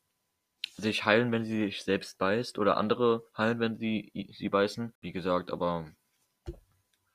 sich 0.76 1.04
heilen, 1.04 1.30
wenn 1.32 1.44
sie 1.44 1.66
sich 1.66 1.84
selbst 1.84 2.18
beißt 2.18 2.58
oder 2.58 2.76
andere 2.76 3.22
heilen, 3.36 3.60
wenn 3.60 3.76
sie 3.78 4.10
sie 4.32 4.48
beißen. 4.48 4.92
Wie 5.00 5.12
gesagt, 5.12 5.50
aber 5.50 5.90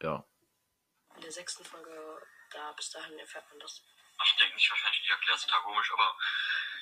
ja. 0.02 0.26
In 1.16 1.22
der 1.22 1.32
sechsten 1.32 1.66
Folge, 1.66 1.92
da 2.52 2.72
bis 2.74 2.90
dahin 2.92 3.18
erfährt 3.20 3.46
man 3.50 3.60
das. 3.60 3.84
ich 4.24 4.36
denke 4.38 4.56
nicht, 4.56 4.70
wahrscheinlich 4.72 5.02
nicht 5.02 5.12
erklärt, 5.12 5.42
total 5.42 5.62
komisch, 5.64 5.92
aber 5.94 6.16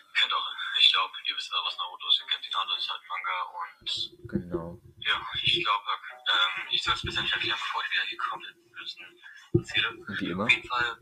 ihr 0.08 0.22
könnt 0.22 0.34
auch, 0.34 0.48
ich 0.80 0.92
glaube, 0.94 1.14
ihr 1.26 1.36
wisst 1.36 1.52
alle, 1.54 1.66
was 1.66 1.78
Naruto 1.78 2.08
ist, 2.08 2.22
ihr 2.22 2.28
kennt 2.28 2.46
ihn 2.46 2.56
alle, 2.56 2.78
ist 2.78 2.90
halt 2.90 3.02
Manga 3.10 3.38
und 3.58 4.30
Genau. 4.30 4.82
ja, 5.00 5.28
ich 5.42 5.64
glaube, 5.64 5.92
ähm, 6.30 6.68
ich 6.70 6.84
soll 6.84 6.94
es 6.94 7.02
besser 7.02 7.22
nicht 7.22 7.34
erklären, 7.34 7.58
bevor 7.60 7.84
ich 7.84 7.92
wieder 7.92 8.04
hier 8.04 8.18
komplett 8.20 8.56
Blödsinn 8.72 9.20
erzähle. 9.54 9.90
Wie 10.20 10.30
immer. 10.30 10.44
Auf 10.46 10.52
jeden 10.52 10.68
Fall 10.68 10.98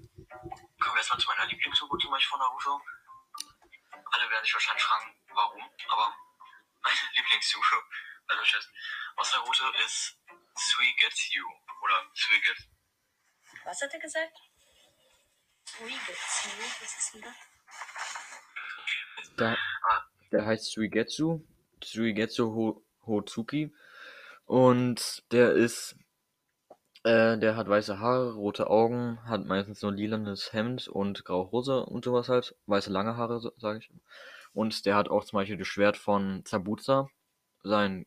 kommen 0.79 0.95
wir 0.95 0.97
erstmal 0.97 1.19
zu 1.19 1.27
meiner 1.27 1.45
Lieblingsuhr 1.47 1.99
zum 1.99 2.11
Beispiel 2.11 2.29
von 2.31 2.39
Naruto. 2.39 2.81
Alle 4.15 4.29
werden 4.29 4.45
sich 4.45 4.53
wahrscheinlich 4.53 4.83
fragen, 4.83 5.13
warum, 5.33 5.69
aber 5.89 6.15
meine 6.81 6.95
Lieblingsuhr, 7.15 7.63
also 8.27 8.45
Schiss, 8.45 8.69
aus 9.17 9.33
Naruto 9.33 9.69
ist 9.85 10.17
Suigetsu 10.55 11.43
oder 11.81 12.09
Suiget. 12.13 12.69
Was 13.65 13.81
hat 13.81 13.93
er 13.93 13.99
gesagt? 13.99 14.37
Weegets. 15.79 16.47
Was 16.79 16.97
ist 16.97 17.13
denn 17.13 17.21
das? 17.23 17.35
Der, 19.37 19.57
der 20.31 20.45
heißt 20.45 20.71
Suigetsu. 20.71 21.45
Suigetsu 21.83 22.55
Ho, 22.55 22.85
Hotsuki. 23.05 23.75
Und 24.45 25.23
der 25.33 25.51
ist. 25.51 25.97
Äh, 27.05 27.37
der 27.37 27.55
hat 27.55 27.69
weiße 27.69 27.99
Haare, 27.99 28.33
rote 28.33 28.69
Augen, 28.69 29.19
hat 29.25 29.45
meistens 29.45 29.81
nur 29.81 29.93
lilanes 29.93 30.51
Hemd 30.51 30.87
und 30.89 31.23
graue 31.23 31.49
Hose 31.51 31.85
und 31.85 32.03
sowas 32.03 32.27
halt. 32.27 32.55
Weiße 32.65 32.91
lange 32.91 33.15
Haare, 33.15 33.39
so- 33.39 33.53
sage 33.57 33.79
ich. 33.79 33.89
Und 34.53 34.85
der 34.85 34.95
hat 34.97 35.09
auch 35.09 35.23
zum 35.23 35.37
Beispiel 35.37 35.57
das 35.57 35.67
Schwert 35.67 35.97
von 35.97 36.43
Zabuza, 36.45 37.07
sein 37.63 38.05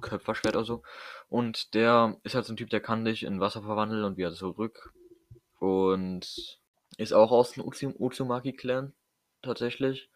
Köpferschwert 0.00 0.56
oder 0.56 0.64
so. 0.64 0.82
Und 1.28 1.74
der 1.74 2.16
ist 2.22 2.34
halt 2.34 2.44
so 2.46 2.52
ein 2.54 2.56
Typ, 2.56 2.70
der 2.70 2.80
kann 2.80 3.04
dich 3.04 3.24
in 3.24 3.40
Wasser 3.40 3.62
verwandeln 3.62 4.04
und 4.04 4.16
wieder 4.16 4.32
zurück. 4.34 4.92
Und 5.58 6.60
Ist 6.98 7.12
auch 7.14 7.32
aus 7.32 7.52
dem 7.52 7.64
Uzumaki-Clan, 7.64 8.94
tatsächlich. 9.42 10.10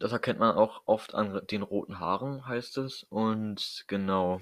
Das 0.00 0.12
erkennt 0.12 0.40
man 0.40 0.56
auch 0.56 0.80
oft 0.86 1.14
an 1.14 1.46
den 1.48 1.60
roten 1.60 1.98
Haaren, 1.98 2.46
heißt 2.46 2.78
es. 2.78 3.02
Und 3.10 3.84
genau. 3.86 4.40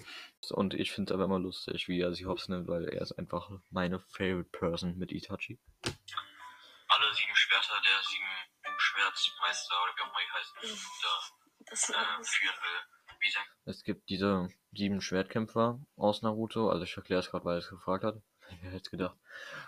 Und 0.51 0.73
ich 0.73 0.93
finde 0.93 1.13
es 1.13 1.15
aber 1.15 1.25
immer 1.25 1.41
lustig, 1.41 1.89
wie 1.89 2.01
er 2.01 2.15
sich 2.15 2.27
hops 2.27 2.49
nimmt, 2.49 2.69
weil 2.69 2.85
er 2.89 3.03
ist 3.03 3.19
einfach 3.19 3.51
meine 3.71 3.99
Favorite 3.99 4.49
Person 4.51 4.97
mit 4.99 5.11
Itachi. 5.11 5.59
Alle 5.83 7.13
sieben 7.13 7.35
Schwerter 7.35 7.75
der 7.85 8.03
sieben 8.09 8.79
Schwertmeister 8.79 9.75
oder 9.83 9.93
wie 9.97 10.03
auch 10.03 10.07
immer 10.07 10.21
die 10.21 10.33
heißen, 10.39 10.89
da 11.03 11.71
Das 11.71 11.91
äh, 11.91 11.93
führen 12.23 12.57
will. 12.63 13.17
Wie 13.19 13.31
sein 13.33 13.43
Es 13.65 13.83
gibt 13.83 14.09
diese 14.11 14.49
sieben 14.73 15.01
Schwertkämpfer 15.01 15.81
aus 15.97 16.23
Naruto. 16.23 16.71
Also 16.71 16.85
ich 16.85 16.97
erkläre 16.97 17.21
es 17.21 17.33
gerade, 17.33 17.45
weil 17.45 17.57
er 17.57 17.59
es 17.59 17.69
gefragt 17.69 18.05
hat. 18.05 18.23
Wer 18.61 18.71
hätte 18.71 18.83
es 18.85 18.91
gedacht. 18.93 19.17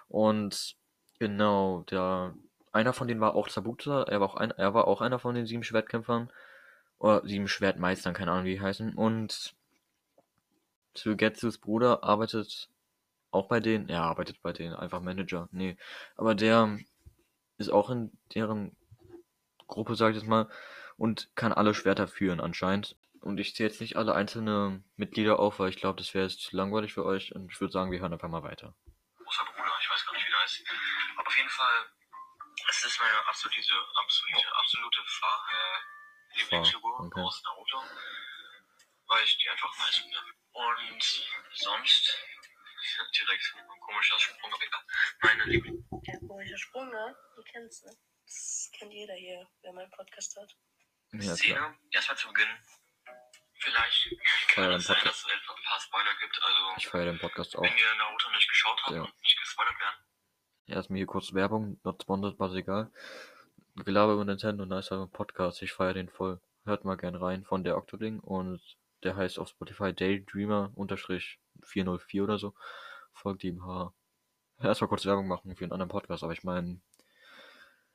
Und 0.06 0.76
genau, 1.18 1.82
der 1.90 2.36
einer 2.72 2.92
von 2.92 3.08
denen 3.08 3.20
war 3.20 3.34
auch 3.34 3.48
Zabuza. 3.48 4.04
Er 4.04 4.20
war 4.20 4.28
auch, 4.28 4.36
ein, 4.36 4.50
er 4.52 4.74
war 4.74 4.86
auch 4.86 5.00
einer 5.00 5.18
von 5.18 5.34
den 5.34 5.46
sieben 5.46 5.64
Schwertkämpfern. 5.64 6.30
Oder 6.98 7.26
sieben 7.26 7.48
Schwertmeistern, 7.48 8.14
keine 8.14 8.32
Ahnung, 8.32 8.44
wie 8.44 8.54
die 8.54 8.60
heißen. 8.60 8.94
Und 8.94 9.54
Tsugetsus 10.94 11.58
Bruder 11.58 12.04
arbeitet 12.04 12.68
auch 13.30 13.48
bei 13.48 13.60
denen. 13.60 13.88
Er 13.88 14.02
arbeitet 14.02 14.42
bei 14.42 14.52
denen, 14.52 14.74
einfach 14.74 15.00
Manager. 15.00 15.48
Nee. 15.52 15.76
Aber 16.16 16.34
der 16.34 16.78
ist 17.58 17.70
auch 17.70 17.90
in 17.90 18.12
deren 18.34 18.76
Gruppe, 19.66 19.94
sag 19.94 20.10
ich 20.10 20.16
jetzt 20.16 20.28
mal. 20.28 20.48
Und 20.96 21.30
kann 21.34 21.52
alle 21.52 21.74
Schwerter 21.74 22.06
führen 22.06 22.40
anscheinend. 22.40 22.96
Und 23.20 23.38
ich 23.40 23.54
zähle 23.54 23.70
jetzt 23.70 23.80
nicht 23.80 23.96
alle 23.96 24.14
einzelne 24.14 24.82
Mitglieder 24.96 25.38
auf, 25.38 25.58
weil 25.58 25.70
ich 25.70 25.76
glaube, 25.76 25.98
das 25.98 26.14
wäre 26.14 26.26
jetzt 26.26 26.52
langweilig 26.52 26.92
für 26.92 27.04
euch. 27.04 27.34
Und 27.34 27.50
ich 27.50 27.60
würde 27.60 27.72
sagen, 27.72 27.90
wir 27.90 28.00
hören 28.00 28.12
einfach 28.12 28.28
mal 28.28 28.42
weiter. 28.42 28.74
Ist 32.90 32.98
meine 32.98 33.26
absolute, 33.26 33.74
absolute, 33.94 34.56
absolute 34.56 35.02
Fahr 35.06 35.46
äh, 35.52 36.38
Lieblingsfigur 36.38 37.00
okay. 37.00 37.20
aus 37.20 37.42
Naruto, 37.44 37.82
weil 39.06 39.24
ich 39.24 39.38
die 39.38 39.48
einfach 39.48 39.76
nice 39.78 39.96
finde. 39.98 40.18
Und 40.52 41.02
sonst, 41.54 42.18
direkt 43.16 43.54
ein 43.56 43.80
komischer 43.80 44.18
Sprung, 44.18 44.52
aber 44.52 44.62
egal. 44.64 44.84
Meine 45.22 45.44
Lieblings 45.44 45.84
Der 46.06 46.18
komische 46.26 46.58
Sprung, 46.58 46.90
ne? 46.90 47.16
Du 47.36 47.42
kennst, 47.44 47.84
ne? 47.86 47.96
Das 48.26 48.70
kennt 48.76 48.92
jeder 48.92 49.14
hier, 49.14 49.48
wer 49.62 49.72
meinen 49.72 49.90
Podcast 49.90 50.36
hat. 50.36 50.50
Ja. 51.12 51.34
Szene, 51.36 51.78
erstmal 51.92 52.18
zu 52.18 52.28
Beginn. 52.32 52.58
Vielleicht 53.60 54.10
kann 54.48 54.72
es 54.72 54.84
sein, 54.84 54.96
Podcast. 54.96 55.24
dass 55.24 55.32
es 55.32 55.48
ein 55.48 55.62
paar 55.64 55.80
Spoiler 55.80 56.14
gibt. 56.16 56.42
Also, 56.42 56.74
Ich 56.76 56.88
feiere 56.88 57.04
den 57.06 57.18
Podcast 57.20 57.56
auch. 57.56 57.62
wenn 57.62 57.76
ihr 57.76 57.94
Naruto 57.94 58.30
nicht 58.30 58.48
geschaut 58.48 58.80
habt 58.82 58.96
Ja. 58.96 59.02
und 59.02 59.20
nicht 59.22 59.38
gespoilert 59.38 59.78
werden, 59.78 60.04
Erstmal 60.70 60.98
hier 60.98 61.06
kurz 61.06 61.34
Werbung, 61.34 61.80
not 61.84 62.02
sponsored, 62.02 62.40
ist 62.40 62.56
egal. 62.56 62.90
Gelaber 63.84 64.14
über 64.14 64.24
Nintendo, 64.24 64.64
nicer 64.64 65.08
Podcast, 65.08 65.62
ich 65.62 65.72
feiere 65.72 65.94
den 65.94 66.08
voll. 66.08 66.40
Hört 66.64 66.84
mal 66.84 66.96
gern 66.96 67.16
rein 67.16 67.44
von 67.44 67.64
der 67.64 67.76
Octoling 67.76 68.20
und 68.20 68.60
der 69.02 69.16
heißt 69.16 69.38
auf 69.38 69.48
Spotify 69.48 69.92
Daydreamer 69.92 70.70
unterstrich 70.74 71.40
404 71.62 72.22
oder 72.22 72.38
so. 72.38 72.54
Folgt 73.12 73.42
ihm, 73.44 73.64
ha. 73.64 73.92
Erstmal 74.62 74.88
kurz 74.88 75.06
Werbung 75.06 75.26
machen 75.26 75.56
für 75.56 75.64
einen 75.64 75.72
anderen 75.72 75.90
Podcast, 75.90 76.22
aber 76.22 76.34
ich 76.34 76.44
meine, 76.44 76.80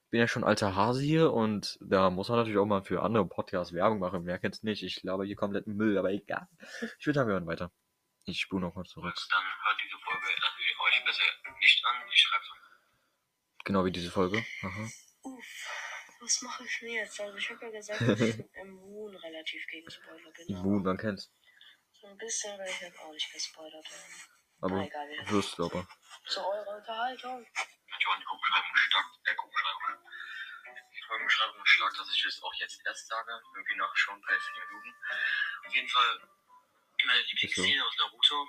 bin 0.10 0.20
ja 0.20 0.28
schon 0.28 0.44
alter 0.44 0.76
Hase 0.76 1.02
hier 1.02 1.32
und 1.32 1.78
da 1.82 2.10
muss 2.10 2.30
man 2.30 2.40
natürlich 2.40 2.58
auch 2.58 2.66
mal 2.66 2.84
für 2.84 3.04
andere 3.04 3.26
Podcasts 3.26 3.74
Werbung 3.74 4.00
machen. 4.00 4.26
Wer 4.26 4.40
kennt's 4.40 4.64
nicht? 4.64 4.84
Ich 4.84 5.02
glaube 5.02 5.26
hier 5.26 5.36
kompletten 5.36 5.76
Müll, 5.76 5.98
aber 5.98 6.12
egal. 6.12 6.48
Ich 7.00 7.06
würde 7.06 7.20
sagen, 7.20 7.30
wir 7.30 7.34
hören 7.34 7.48
weiter. 7.48 7.72
Ich 8.26 8.42
spule 8.42 8.62
noch 8.62 8.76
mal 8.76 8.86
zurück. 8.86 9.16
dann 9.30 9.44
hört 9.64 9.78
diese 9.84 9.98
Folge 10.00 10.26
äh, 10.26 10.84
euch 10.84 11.06
besser 11.06 11.24
nicht 11.62 11.86
an. 11.86 11.96
Ich 12.12 12.22
schreibe 12.22 12.65
Genau 13.66 13.84
wie 13.84 13.92
diese 13.92 14.12
Folge. 14.12 14.46
Aha. 14.62 14.90
Uff, 15.24 15.70
was 16.22 16.42
mache 16.44 16.64
ich 16.64 16.80
denn 16.80 16.90
jetzt? 16.94 17.20
Also 17.20 17.36
ich 17.38 17.50
habe 17.50 17.66
ja 17.66 17.72
gesagt, 17.72 18.02
dass 18.02 18.20
ich 18.22 18.36
immun 18.62 19.16
relativ 19.16 19.66
gegen 19.68 19.90
Spoiler 19.90 20.32
bin. 20.32 20.48
Immun, 20.48 20.84
man 20.84 20.98
kennt's. 20.98 21.32
So 22.00 22.08
ein 22.08 22.18
bisschen 22.18 22.58
will 22.60 22.68
ich 22.68 22.82
jetzt 22.82 23.00
auch 23.00 23.12
nicht 23.12 23.32
gespoilert 23.34 23.84
werden. 23.92 24.14
Aber 24.62 24.76
Na, 24.78 24.86
egal, 24.86 25.10
wir- 25.10 25.30
wirst 25.32 25.58
du 25.58 25.66
aber. 25.66 25.88
Zu 26.28 26.40
eurer 26.40 26.78
Unterhaltung. 26.78 27.46
Ich 27.98 28.08
auch 28.08 28.14
in 28.16 28.20
die 28.22 28.26
Gruppenbeschreibung 28.26 28.76
stark, 28.76 29.06
äh, 29.26 29.36
Gruppenbeschreibung. 29.36 30.06
Die 30.96 31.04
Folgenbeschreibung 31.08 31.66
stark, 31.66 31.94
dass 31.98 32.14
ich 32.14 32.26
es 32.26 32.44
auch 32.44 32.54
jetzt 32.56 32.82
erst 32.86 33.08
sage. 33.08 33.32
Irgendwie 33.56 33.76
nach 33.78 33.96
schon 33.96 34.22
bei 34.22 34.38
4 34.40 34.66
Minuten. 34.68 34.94
Auf 35.68 35.76
jeden 35.76 35.90
Fall 35.90 36.30
meine 37.06 37.22
Lieblingsszene 37.22 37.84
aus 37.86 37.98
Naruto. 37.98 38.48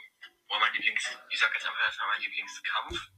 Oder 0.49 0.61
mein 0.61 0.73
Lieblings, 0.75 1.19
ich 1.31 1.39
sag 1.39 1.53
jetzt 1.55 1.67
einfach 1.67 1.83
erstmal 1.85 2.09
mein 2.09 2.21
Lieblingskampf. 2.23 3.09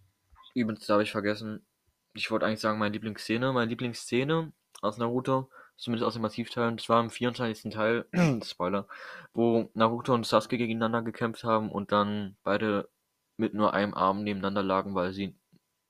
Übrigens, 0.54 0.86
da 0.86 0.94
habe 0.94 1.02
ich 1.02 1.10
vergessen. 1.12 1.67
Ich 2.14 2.30
wollte 2.30 2.46
eigentlich 2.46 2.60
sagen, 2.60 2.78
meine 2.78 2.92
Lieblingsszene. 2.92 3.52
Meine 3.52 3.68
Lieblingsszene 3.68 4.52
aus 4.80 4.98
Naruto, 4.98 5.50
zumindest 5.76 6.06
aus 6.06 6.14
den 6.14 6.22
Massivteilen, 6.22 6.76
das 6.76 6.88
war 6.88 7.00
im 7.00 7.10
24. 7.10 7.72
Teil, 7.72 8.06
Spoiler, 8.44 8.88
wo 9.32 9.70
Naruto 9.74 10.14
und 10.14 10.26
Sasuke 10.26 10.58
gegeneinander 10.58 11.02
gekämpft 11.02 11.44
haben 11.44 11.70
und 11.70 11.92
dann 11.92 12.36
beide 12.42 12.88
mit 13.36 13.54
nur 13.54 13.72
einem 13.72 13.94
Arm 13.94 14.24
nebeneinander 14.24 14.62
lagen, 14.62 14.94
weil 14.94 15.12
sie 15.12 15.38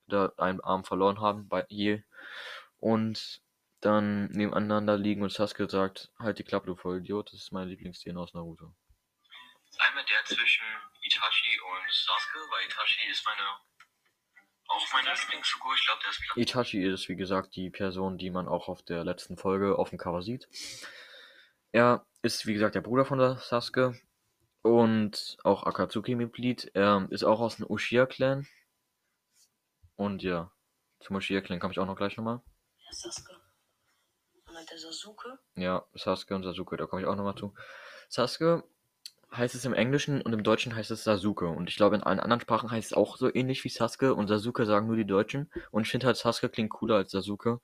da 0.07 0.33
einen 0.37 0.61
Arm 0.61 0.85
verloren 0.85 1.21
haben, 1.21 1.49
bei 1.49 1.65
je. 1.69 2.03
Und 2.79 3.43
dann 3.81 4.27
nebeneinander 4.27 4.97
liegen 4.97 5.23
und 5.23 5.33
Sasuke 5.33 5.69
sagt, 5.69 6.11
halt 6.19 6.39
die 6.39 6.45
Klappe, 6.45 6.67
du 6.67 6.77
Vollidiot. 6.77 7.33
Das 7.33 7.41
ist 7.41 7.53
meine 7.53 7.71
Lieblingsszene 7.71 8.19
aus 8.19 8.35
Naruto. 8.35 8.75
Einmal 9.79 10.05
der 10.05 10.25
zwischen 10.25 10.67
Itachi 11.03 11.61
und 11.61 11.93
Sasuke, 11.93 12.39
weil 12.51 12.67
Itachi 12.67 13.11
ist 13.11 13.25
meine, 13.25 13.47
auch 14.69 14.93
meine 14.93 15.09
Lieblingsfigur. 15.15 15.75
Ich 15.75 15.87
glaube, 15.87 16.01
der 16.03 16.11
ist 16.11 16.21
Platz 16.21 16.37
Itachi 16.37 16.85
ist, 16.85 17.09
wie 17.09 17.17
gesagt, 17.17 17.57
die 17.57 17.71
Person, 17.71 18.19
die 18.19 18.31
man 18.31 18.49
auch 18.49 18.69
auf 18.69 18.83
der 18.83 19.05
letzten 19.05 19.37
Folge 19.37 19.79
auf 19.79 19.91
dem 19.91 19.99
Cover 19.99 20.23
sieht. 20.23 20.49
Er 21.73 22.07
ist, 22.23 22.47
wie 22.47 22.55
gesagt, 22.55 22.75
der 22.75 22.81
Bruder 22.81 23.05
von 23.05 23.19
der 23.19 23.39
Sasuke 23.39 23.99
und 24.63 25.37
auch 25.45 25.65
Akatsuki-Mitglied. 25.65 26.71
Er 26.75 27.07
ist 27.11 27.25
auch 27.25 27.41
aus 27.41 27.57
dem 27.57 27.67
Uchiha-Clan. 27.67 28.47
Und 29.97 30.23
ja, 30.23 30.53
zum 31.01 31.17
Uchiha-Clan 31.17 31.61
komme 31.61 31.73
ich 31.73 31.79
auch 31.79 31.87
noch 31.87 31.97
gleich 31.97 32.17
nochmal. 32.17 32.41
Ja, 32.79 32.93
Sasuke. 32.93 33.37
Und 34.47 34.71
der 34.71 34.79
Sasuke. 34.79 35.39
Ja, 35.57 35.85
Sasuke 35.95 36.35
und 36.35 36.45
Sasuke, 36.45 36.77
da 36.77 36.87
komme 36.87 37.03
ich 37.03 37.09
auch 37.09 37.17
nochmal 37.17 37.37
zu. 37.37 37.55
Sasuke 38.09 38.65
heißt 39.33 39.55
es 39.55 39.65
im 39.65 39.75
Englischen 39.75 40.23
und 40.23 40.33
im 40.33 40.43
Deutschen 40.43 40.75
heißt 40.75 40.91
es 40.91 41.05
Sasuke. 41.05 41.49
Und 41.49 41.69
ich 41.69 41.77
glaube, 41.77 41.97
in 41.97 42.03
allen 42.03 42.21
anderen 42.21 42.41
Sprachen 42.41 42.71
heißt 42.71 42.93
es 42.93 42.97
auch 42.97 43.17
so 43.17 43.33
ähnlich 43.33 43.65
wie 43.65 43.69
Sasuke. 43.69 44.15
Und 44.15 44.29
Sasuke 44.29 44.65
sagen 44.67 44.87
nur 44.87 44.97
die 44.97 45.07
Deutschen. 45.07 45.51
Und 45.71 45.83
ich 45.83 45.91
finde 45.91 46.07
halt, 46.07 46.17
Sasuke 46.17 46.49
klingt 46.49 46.71
cooler 46.71 46.97
als 46.97 47.11
Sasuke. 47.11 47.61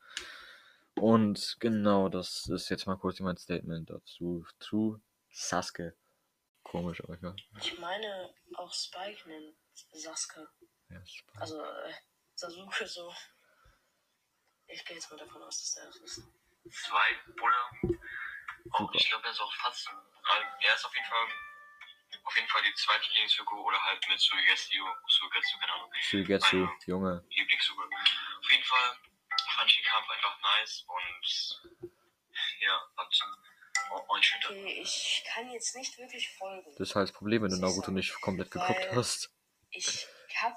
Und 0.96 1.56
genau, 1.60 2.08
das 2.08 2.46
ist 2.48 2.68
jetzt 2.68 2.86
mal 2.86 2.96
kurz 2.96 3.20
mein 3.20 3.36
Statement 3.36 3.90
dazu. 3.90 4.46
Zu 4.60 5.00
Sasuke. 5.30 5.96
Komisch, 6.62 7.02
aber 7.02 7.18
ja. 7.20 7.34
Ich 7.60 7.78
meine, 7.78 8.34
auch 8.56 8.72
Spike 8.72 9.28
nennt 9.28 9.54
Sasuke. 9.92 10.48
ja 10.88 11.04
Spike. 11.04 11.40
Also, 11.40 11.60
äh, 11.62 11.92
Sasuke 12.34 12.86
so. 12.86 13.12
Ich 14.66 14.84
gehe 14.84 14.96
jetzt 14.96 15.10
mal 15.10 15.18
davon 15.18 15.42
aus, 15.42 15.58
dass 15.60 15.74
der 15.74 15.86
das 15.86 15.96
ist. 15.96 16.22
zwei, 16.70 17.06
Bruder. 17.36 17.98
Super. 18.64 18.90
ich 18.94 19.08
glaube, 19.10 19.24
er 19.24 19.30
ist 19.30 19.40
auch 19.40 19.52
fast, 19.56 19.88
also, 19.88 20.46
er 20.66 20.74
ist 20.74 20.84
auf 20.86 20.94
jeden 20.94 21.06
Fall, 21.06 21.26
auf 22.22 22.36
jeden 22.36 22.48
Fall 22.48 22.62
die 22.62 22.74
zweite 22.74 23.08
Lieblingsfigur 23.08 23.64
oder 23.64 23.82
halt 23.82 24.08
mit 24.08 24.20
Suigetsu, 24.20 24.84
Suigetsu, 25.08 25.58
keine 25.58 25.72
Ahnung, 25.72 25.90
Suigetsu, 26.02 26.68
Junge. 26.86 27.24
Lieblingsfigur. 27.28 27.84
Auf 27.84 28.50
jeden 28.50 28.64
Fall 28.64 28.96
fand 29.56 29.70
ich 29.70 29.76
den 29.76 29.84
Kampf 29.84 30.10
einfach 30.10 30.40
nice 30.40 30.84
und, 30.86 31.90
ja, 32.60 32.88
hat 32.96 33.08
Okay, 33.90 34.80
ich 34.82 35.24
kann 35.26 35.50
jetzt 35.50 35.76
nicht 35.76 35.96
wirklich 35.98 36.28
folgen. 36.36 36.74
Das 36.78 36.88
ist 36.88 36.94
halt 36.94 37.08
das 37.08 37.16
Problem, 37.16 37.42
wenn 37.42 37.50
du 37.50 37.56
Naruto 37.56 37.90
nicht 37.90 38.18
komplett 38.20 38.50
geguckt 38.50 38.88
hast. 38.92 39.30
Ich 39.70 40.06
habe 40.40 40.56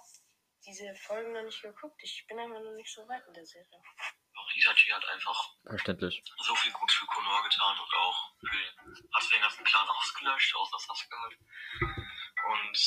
diese 0.66 0.94
Folgen 0.96 1.34
noch 1.34 1.44
nicht 1.44 1.62
geguckt. 1.62 2.02
Ich 2.04 2.26
bin 2.28 2.40
einfach 2.40 2.60
noch 2.60 2.76
nicht 2.76 2.94
so 2.94 3.08
weit 3.08 3.26
in 3.28 3.34
der 3.34 3.46
Serie. 3.46 3.82
Itachi 4.56 4.90
hat 4.92 5.06
einfach 5.06 5.54
Verständlich. 5.66 6.24
so 6.38 6.56
viel 6.56 6.72
gut 6.72 6.92
für 6.92 7.06
Konoha 7.06 7.42
getan 7.44 7.80
und 7.80 7.94
auch 7.96 8.34
für, 8.40 9.12
hat 9.14 9.32
den 9.32 9.42
ganzen 9.42 9.64
Clan 9.64 9.88
ausgelöscht, 9.90 10.56
außer 10.56 10.80
Sasuke 10.80 11.16
halt. 11.22 11.38
Und 12.48 12.78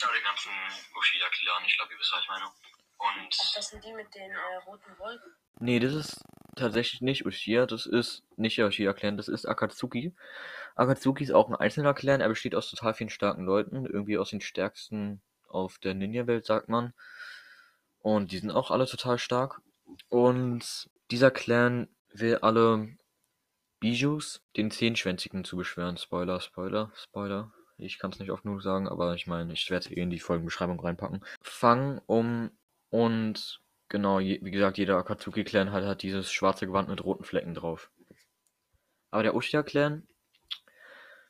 ja, 0.00 0.12
den 0.12 0.24
ganzen 0.24 0.52
Uchiha-Clan, 0.96 1.64
ich 1.66 1.76
glaube, 1.76 1.92
ihr 1.92 1.98
wisst, 1.98 2.12
was 2.12 2.22
ich 2.22 2.28
meine. 2.28 2.44
Und 2.98 3.36
Ach, 3.42 3.54
das 3.54 3.68
sind 3.68 3.84
die 3.84 3.92
mit 3.92 4.14
den 4.14 4.30
äh, 4.30 4.56
roten 4.64 4.98
Wolken. 4.98 5.36
Nee, 5.58 5.80
das 5.80 5.92
ist 5.92 6.24
tatsächlich 6.56 7.02
nicht 7.02 7.26
Uchiha, 7.26 7.66
das 7.66 7.86
ist 7.86 8.22
nicht 8.36 8.56
der 8.56 8.66
Uchiha-Clan, 8.68 9.16
das 9.16 9.28
ist 9.28 9.46
Akatsuki. 9.46 10.14
Akatsuki 10.76 11.24
ist 11.24 11.32
auch 11.32 11.48
ein 11.48 11.56
einzelner 11.56 11.94
Clan, 11.94 12.20
er 12.20 12.28
besteht 12.28 12.54
aus 12.54 12.70
total 12.70 12.94
vielen 12.94 13.10
starken 13.10 13.44
Leuten, 13.44 13.86
irgendwie 13.86 14.18
aus 14.18 14.30
den 14.30 14.40
stärksten 14.40 15.22
auf 15.48 15.78
der 15.78 15.94
Ninja-Welt, 15.94 16.46
sagt 16.46 16.68
man. 16.68 16.94
Und 18.00 18.32
die 18.32 18.38
sind 18.38 18.50
auch 18.50 18.70
alle 18.70 18.86
total 18.86 19.18
stark. 19.18 19.60
Und 20.08 20.90
dieser 21.10 21.30
Clan 21.30 21.88
will 22.12 22.36
alle 22.36 22.96
Bijus, 23.80 24.42
den 24.56 24.70
Zehnschwänzigen, 24.70 25.44
zu 25.44 25.56
beschweren. 25.56 25.96
Spoiler, 25.96 26.40
Spoiler, 26.40 26.92
Spoiler. 26.94 27.52
Ich 27.78 27.98
kann 27.98 28.10
es 28.10 28.18
nicht 28.18 28.30
oft 28.30 28.42
genug 28.42 28.62
sagen, 28.62 28.88
aber 28.88 29.14
ich 29.14 29.26
meine, 29.26 29.52
ich 29.52 29.70
werde 29.70 29.86
es 29.86 29.90
eh 29.92 30.00
in 30.00 30.10
die 30.10 30.20
Folgenbeschreibung 30.20 30.80
reinpacken. 30.80 31.24
Fangen 31.42 32.00
um 32.06 32.50
und 32.88 33.60
Genau, 33.88 34.18
je, 34.18 34.40
wie 34.42 34.50
gesagt, 34.50 34.78
jeder 34.78 34.96
Akatsuki-Clan 34.96 35.70
hat, 35.70 35.84
hat 35.84 36.02
dieses 36.02 36.32
schwarze 36.32 36.66
Gewand 36.66 36.88
mit 36.88 37.04
roten 37.04 37.24
Flecken 37.24 37.54
drauf. 37.54 37.90
Aber 39.10 39.22
der 39.22 39.36
Uchiha-Clan, 39.36 40.06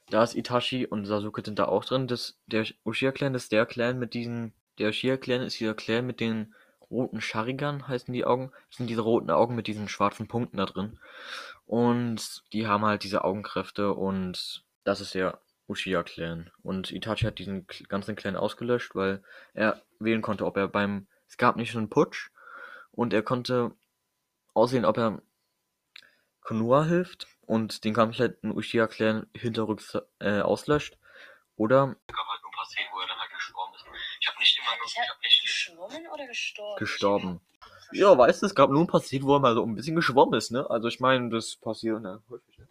da 0.08 0.24
ist 0.24 0.34
Itachi 0.34 0.86
und 0.86 1.04
Sasuke 1.04 1.42
sind 1.44 1.58
da 1.58 1.66
auch 1.66 1.84
drin. 1.84 2.06
Das, 2.06 2.40
der 2.46 2.64
Uchiha-Clan 2.84 3.34
ist 3.34 3.52
der 3.52 3.66
Clan 3.66 3.98
mit 3.98 4.14
diesen. 4.14 4.54
Der 4.78 4.88
Uchiha-Clan 4.88 5.42
ist 5.42 5.60
dieser 5.60 5.74
Clan 5.74 6.06
mit 6.06 6.20
den 6.20 6.54
roten 6.90 7.20
Sharingan, 7.20 7.88
heißen 7.88 8.12
die 8.12 8.24
Augen. 8.24 8.52
Das 8.68 8.78
sind 8.78 8.88
diese 8.88 9.02
roten 9.02 9.30
Augen 9.30 9.54
mit 9.54 9.66
diesen 9.66 9.88
schwarzen 9.88 10.28
Punkten 10.28 10.56
da 10.58 10.66
drin. 10.66 10.98
Und 11.66 12.44
die 12.52 12.66
haben 12.66 12.84
halt 12.84 13.02
diese 13.02 13.24
Augenkräfte 13.24 13.92
und 13.92 14.64
das 14.84 15.00
ist 15.00 15.14
der 15.14 15.40
Uchiha-Clan. 15.68 16.50
Und 16.62 16.92
Itachi 16.92 17.24
hat 17.24 17.38
diesen 17.38 17.66
ganzen 17.88 18.14
Clan 18.14 18.36
ausgelöscht, 18.36 18.94
weil 18.94 19.22
er 19.52 19.82
wählen 19.98 20.22
konnte, 20.22 20.46
ob 20.46 20.56
er 20.56 20.68
beim. 20.68 21.08
Es 21.28 21.36
gab 21.36 21.56
nicht 21.56 21.72
so 21.72 21.78
einen 21.78 21.90
Putsch 21.90 22.30
und 22.92 23.12
er 23.12 23.22
konnte 23.22 23.72
aussehen, 24.54 24.84
ob 24.84 24.96
er 24.96 25.20
Konoha 26.40 26.84
hilft 26.84 27.26
und 27.40 27.82
den 27.82 27.94
kompletten 27.94 28.52
Uchiha-Clan 28.52 29.26
hinterrücks 29.34 29.98
äh, 30.20 30.40
auslöscht. 30.40 30.98
Oder 31.56 31.96
Es 32.06 32.14
gab 32.14 32.26
halt 32.28 32.42
nur 32.42 32.50
ein 32.52 32.54
paar 32.54 32.66
Szenen, 32.66 32.88
wo 32.92 33.00
er 33.00 33.08
dann 33.08 33.18
halt 33.18 33.32
gestorben 33.32 33.74
ist. 33.74 33.84
Ich 34.20 34.28
habe 34.28 34.38
nicht 34.38 34.58
Ist 34.58 34.96
ich 34.96 35.10
habe 35.10 35.20
nicht 35.22 35.25
geschwommen 35.66 36.06
oder 36.12 36.26
gestorben? 36.26 36.78
gestorben. 36.78 37.40
Ja, 37.92 38.16
weißt 38.16 38.42
du, 38.42 38.46
es 38.46 38.54
gab 38.54 38.70
nur 38.70 38.80
ein 38.82 38.86
paar 38.86 39.00
Szenen, 39.00 39.26
wo 39.26 39.34
er 39.34 39.40
mal 39.40 39.54
so 39.54 39.64
ein 39.64 39.74
bisschen 39.74 39.96
geschwommen 39.96 40.34
ist, 40.38 40.50
ne? 40.50 40.68
Also 40.68 40.88
ich 40.88 41.00
meine, 41.00 41.30
das 41.30 41.56
passiert 41.56 42.02
ne, 42.02 42.22
häufig. 42.28 42.58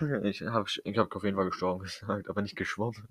Ne? 0.00 0.28
Ich 0.28 0.40
habe 0.42 0.66
ich 0.66 0.98
hab 0.98 1.14
auf 1.14 1.24
jeden 1.24 1.36
Fall 1.36 1.46
gestorben 1.46 1.80
gesagt, 1.80 2.28
aber 2.28 2.42
nicht 2.42 2.56
geschwommen. 2.56 3.06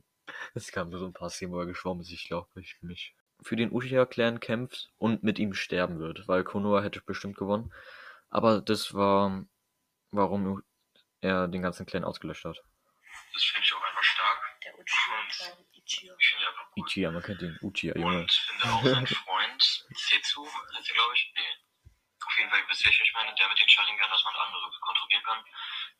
Es 0.56 0.72
gab 0.72 0.90
nur 0.90 1.00
so 1.00 1.06
ein 1.06 1.14
paar 1.14 1.30
Szenen, 1.30 1.54
wo 1.54 1.60
er 1.60 1.66
geschwommen 1.66 2.02
ist, 2.02 2.12
ich 2.12 2.28
glaube, 2.28 2.50
ich 2.60 2.82
mich 2.82 3.16
für 3.42 3.56
den 3.56 3.72
Uchiha-Clan 3.72 4.40
kämpft 4.40 4.92
und 4.98 5.24
mit 5.24 5.40
ihm 5.40 5.54
sterben 5.54 6.00
wird, 6.00 6.28
weil 6.28 6.44
Konoha 6.44 6.82
hätte 6.82 7.02
bestimmt 7.02 7.38
gewonnen. 7.38 7.72
Aber 8.30 8.60
das 8.62 8.94
war, 8.94 9.46
warum 10.12 10.64
er 11.22 11.48
den 11.48 11.62
ganzen 11.62 11.86
Clan 11.86 12.04
ausgelöscht 12.04 12.46
hat. 12.46 12.62
Das 13.34 13.44
finde 13.44 13.66
ich 13.66 13.74
auch 13.74 13.84
einfach 13.84 14.04
stark. 14.04 14.60
Der 14.66 14.80
Uchiha-Clan 14.80 15.66
Einfach 16.00 16.68
cool. 16.76 16.84
Uchiha, 16.84 17.12
man 17.12 17.22
kennt 17.24 17.42
ihn. 17.42 17.58
Uchiha, 17.62 17.96
Junge. 17.96 18.20
Und 18.22 18.32
finde 18.32 18.64
auch 18.74 18.84
seinen 18.84 19.08
Freund 19.08 19.62
Setsu, 19.96 20.46
heißt 20.46 20.90
er 20.90 20.96
glaube 20.96 21.14
ich. 21.16 21.34
Nee. 21.36 21.92
Auf 22.26 22.38
jeden 22.38 22.50
Fall, 22.50 22.60
ihr 22.60 22.70
wisst, 22.70 22.86
welchen 22.86 23.04
ich 23.04 23.14
meine, 23.14 23.34
der 23.36 23.50
mit 23.50 23.60
den 23.60 23.70
Sharingan, 23.70 24.10
dass 24.10 24.24
man 24.24 24.34
andere 24.36 24.72
kontrollieren 24.82 25.24
kann. 25.24 25.44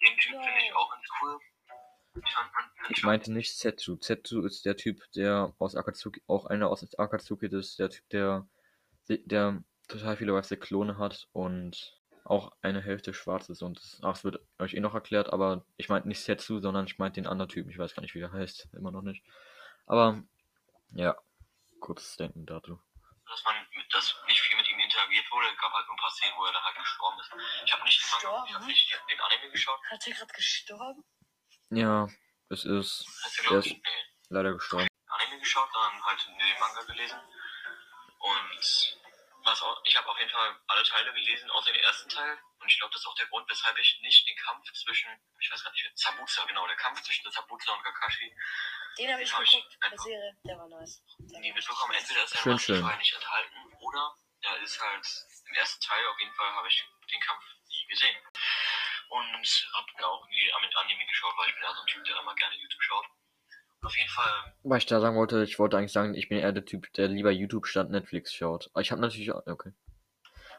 Den 0.06 0.18
Typ 0.18 0.34
Ja. 0.34 0.42
finde 0.44 0.62
ich 0.66 0.74
auch 0.76 0.90
ganz 0.92 1.06
cool. 1.22 1.40
Ich 2.24 2.32
fand 2.34 2.54
man. 2.54 2.64
Ich 2.90 3.04
meinte 3.04 3.32
nicht 3.32 3.58
Setsu. 3.58 3.98
Setsu 4.00 4.42
ist 4.46 4.66
der 4.66 4.78
Typ, 4.78 5.02
der 5.16 5.54
aus 5.60 5.76
Akatsuki, 5.76 6.22
auch 6.28 6.46
einer 6.46 6.70
aus 6.70 6.94
Akatsuki 7.00 7.48
ist, 7.48 7.80
der 7.80 7.90
Typ, 7.90 8.08
der, 8.10 8.48
der 9.08 9.64
total 9.88 10.18
viele 10.18 10.34
weiße 10.34 10.58
Klone 10.58 10.98
hat 10.98 11.28
und 11.32 11.98
auch 12.24 12.52
eine 12.62 12.82
Hälfte 12.82 13.14
schwarz 13.14 13.50
ist. 13.50 13.62
Und 13.62 13.78
das, 13.80 14.00
ach, 14.04 14.16
es 14.16 14.24
wird 14.24 14.40
euch 14.60 14.74
eh 14.74 14.80
noch 14.80 14.94
erklärt, 14.94 15.32
aber 15.34 15.66
ich 15.78 15.90
meinte 15.90 16.08
nicht 16.08 16.22
Setsu, 16.22 16.60
sondern 16.60 16.86
ich 16.86 16.98
meinte 17.00 17.20
den 17.22 17.28
anderen 17.28 17.50
Typen. 17.50 17.70
Ich 17.72 17.78
weiß 17.78 17.96
gar 17.96 18.02
nicht, 18.02 18.14
wie 18.14 18.20
der 18.20 18.32
heißt. 18.32 18.70
Immer 18.74 18.92
noch 18.92 19.02
nicht. 19.02 19.24
Aber, 19.88 20.24
ja, 20.94 21.16
kurzes 21.80 22.16
Denken 22.18 22.46
dazu. 22.46 22.80
dass 23.26 23.44
man 23.46 23.56
mit, 23.76 23.94
dass 23.94 24.16
nicht 24.28 24.42
viel 24.42 24.58
mit 24.58 24.70
ihm 24.70 24.80
interagiert 24.80 25.30
wurde. 25.32 25.48
Es 25.48 25.58
gab 25.58 25.72
halt 25.74 25.86
nur 25.88 25.96
ein 25.96 26.00
paar 26.00 26.12
Szenen, 26.12 26.34
wo 26.38 26.46
er 26.46 26.52
dann 26.54 26.64
halt 26.64 26.78
gestorben 26.78 27.20
ist. 27.20 27.32
Ich 27.66 27.74
habe 27.74 27.84
nicht 27.84 28.02
den 28.04 28.10
Manga, 28.12 28.46
ich 28.48 28.54
habe 28.54 28.66
Gestorben? 28.66 28.68
nicht 28.68 29.00
den 29.10 29.20
Anime 29.22 29.52
geschaut. 29.52 29.80
Hat 29.90 30.08
er 30.08 30.14
gerade 30.14 30.34
gestorben? 30.34 31.04
Ja, 31.70 32.08
es 32.50 32.66
ist 32.66 33.06
er, 33.38 33.44
glaube 33.44 33.60
ich, 33.62 33.66
ist- 33.68 33.84
nee. 33.84 34.06
leider 34.30 34.54
gestorben. 34.54 34.88
Anime 35.08 35.40
geschaut, 35.40 35.70
dann 35.74 36.04
halt 36.04 36.28
den 36.28 36.60
Manga 36.60 36.82
gelesen. 36.84 37.20
Und 38.20 38.98
was 39.44 39.62
auch, 39.62 39.82
ich 39.86 39.96
habe 39.98 40.08
auf 40.10 40.18
jeden 40.20 40.30
Fall 40.32 40.60
alle 40.68 40.84
Teile 40.84 41.14
gelesen, 41.14 41.50
außer 41.52 41.72
den 41.72 41.84
ersten 41.84 42.10
Teil. 42.10 42.38
Und 42.60 42.68
ich 42.68 42.78
glaube, 42.78 42.94
das 42.94 43.02
ist 43.02 43.08
auch 43.08 43.16
der 43.16 43.28
Grund, 43.28 43.50
weshalb 43.50 43.78
ich 43.80 44.00
nicht 44.02 44.28
den 44.28 44.38
Kampf 44.38 44.72
zwischen, 44.74 45.10
ich 45.40 45.52
weiß 45.52 45.64
gar 45.64 45.72
nicht, 45.72 45.98
Zabuza, 45.98 46.46
genau, 46.46 46.68
der 46.68 46.76
Kampf 46.76 47.02
zwischen 47.02 47.30
Zabuza 47.32 47.72
und 47.74 47.84
Kakashi 47.84 48.36
Den 48.98 49.12
habe 49.12 49.24
ich 49.24 49.34
Hab 49.34 49.42
ich 49.44 49.52
geguckt, 49.52 49.78
der 49.82 49.92
einfach- 49.92 50.04
Serie. 50.06 50.38
Der 50.46 50.58
war 50.58 50.68
nice. 50.68 51.04
Der 51.20 51.42
war 51.42 51.54
mitbekommen. 51.56 51.94
Entweder 51.94 52.24
ist 52.24 52.32
er 52.36 52.42
Schön, 52.42 52.52
im 52.52 52.58
ersten 52.58 52.74
schön. 52.76 52.84
Teil 52.86 52.98
nicht 52.98 53.14
enthalten 53.14 53.74
oder 53.80 54.16
er 54.42 54.58
ist 54.62 54.80
halt 54.82 55.08
im 55.48 55.54
ersten 55.56 55.82
Teil 55.82 56.06
auf 56.08 56.20
jeden 56.20 56.34
Fall 56.34 56.52
habe 56.54 56.68
ich 56.68 56.84
den 57.12 57.22
Kampf 57.22 57.44
nie 57.68 57.88
gesehen. 57.88 58.18
Und 59.10 59.70
hab 59.74 59.86
mir 59.98 60.08
auch 60.08 60.26
nie 60.28 60.52
mit 60.62 60.76
Anime 60.78 61.06
geschaut, 61.06 61.36
weil 61.38 61.50
ich 61.50 61.56
bin 61.56 61.64
ja 61.64 61.74
so 61.74 61.82
ein 61.82 61.88
Typ, 61.88 62.04
der 62.06 62.18
immer 62.20 62.34
gerne 62.36 62.56
YouTube 62.56 62.82
schaut. 62.84 63.06
Auf 63.84 63.98
jeden 63.98 64.10
Fall, 64.10 64.54
Was 64.64 64.80
ich 64.80 64.86
da 64.86 65.00
sagen 65.00 65.16
wollte, 65.16 65.44
ich 65.44 65.58
wollte 65.58 65.78
eigentlich 65.78 65.92
sagen, 65.92 66.14
ich 66.14 66.30
bin 66.30 66.38
eher 66.38 66.52
der 66.52 66.66
Typ, 66.66 66.92
der 66.94 67.08
lieber 67.08 67.32
YouTube 67.32 67.66
statt 67.66 67.90
Netflix 67.90 68.34
schaut. 68.34 68.70
Aber 68.74 68.82
ich 68.82 68.92
habe 68.92 69.02
natürlich 69.02 69.32
auch, 69.32 69.46
okay. 69.48 69.74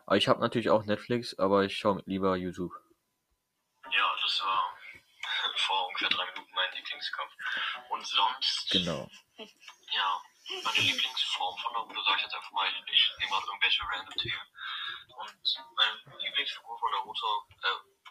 Aber 0.07 0.17
ich 0.17 0.27
habe 0.29 0.41
natürlich 0.41 0.71
auch 0.71 0.85
Netflix, 0.85 1.39
aber 1.39 1.63
ich 1.65 1.77
schaue 1.77 2.03
lieber 2.07 2.37
YouTube. 2.37 2.73
ja, 3.91 4.17
das 4.25 4.41
war 4.43 4.77
vor 5.57 5.87
ungefähr 5.89 6.09
drei 6.09 6.27
Minuten 6.33 6.51
mein 6.55 6.73
Lieblingskampf. 6.75 7.33
Und 7.91 8.07
sonst, 8.07 8.71
Genau. 8.73 9.09
ja, 9.39 10.23
meine 10.65 10.79
Lieblingsform 10.81 11.57
von 11.59 11.73
Naruto, 11.75 12.03
sag 12.03 12.17
ich 12.17 12.23
jetzt 12.25 12.35
einfach 12.35 12.51
mal, 12.53 12.67
ich, 12.93 13.13
nehme 13.21 13.31
mal 13.31 13.43
irgendwelche 13.47 13.83
random 13.85 14.15
Themen. 14.15 14.47
Und 15.15 15.35
meine 15.77 16.19
Lieblingsfigur 16.19 16.79
von 16.79 16.91
Naruto, 16.91 17.47
äh, 17.63 18.02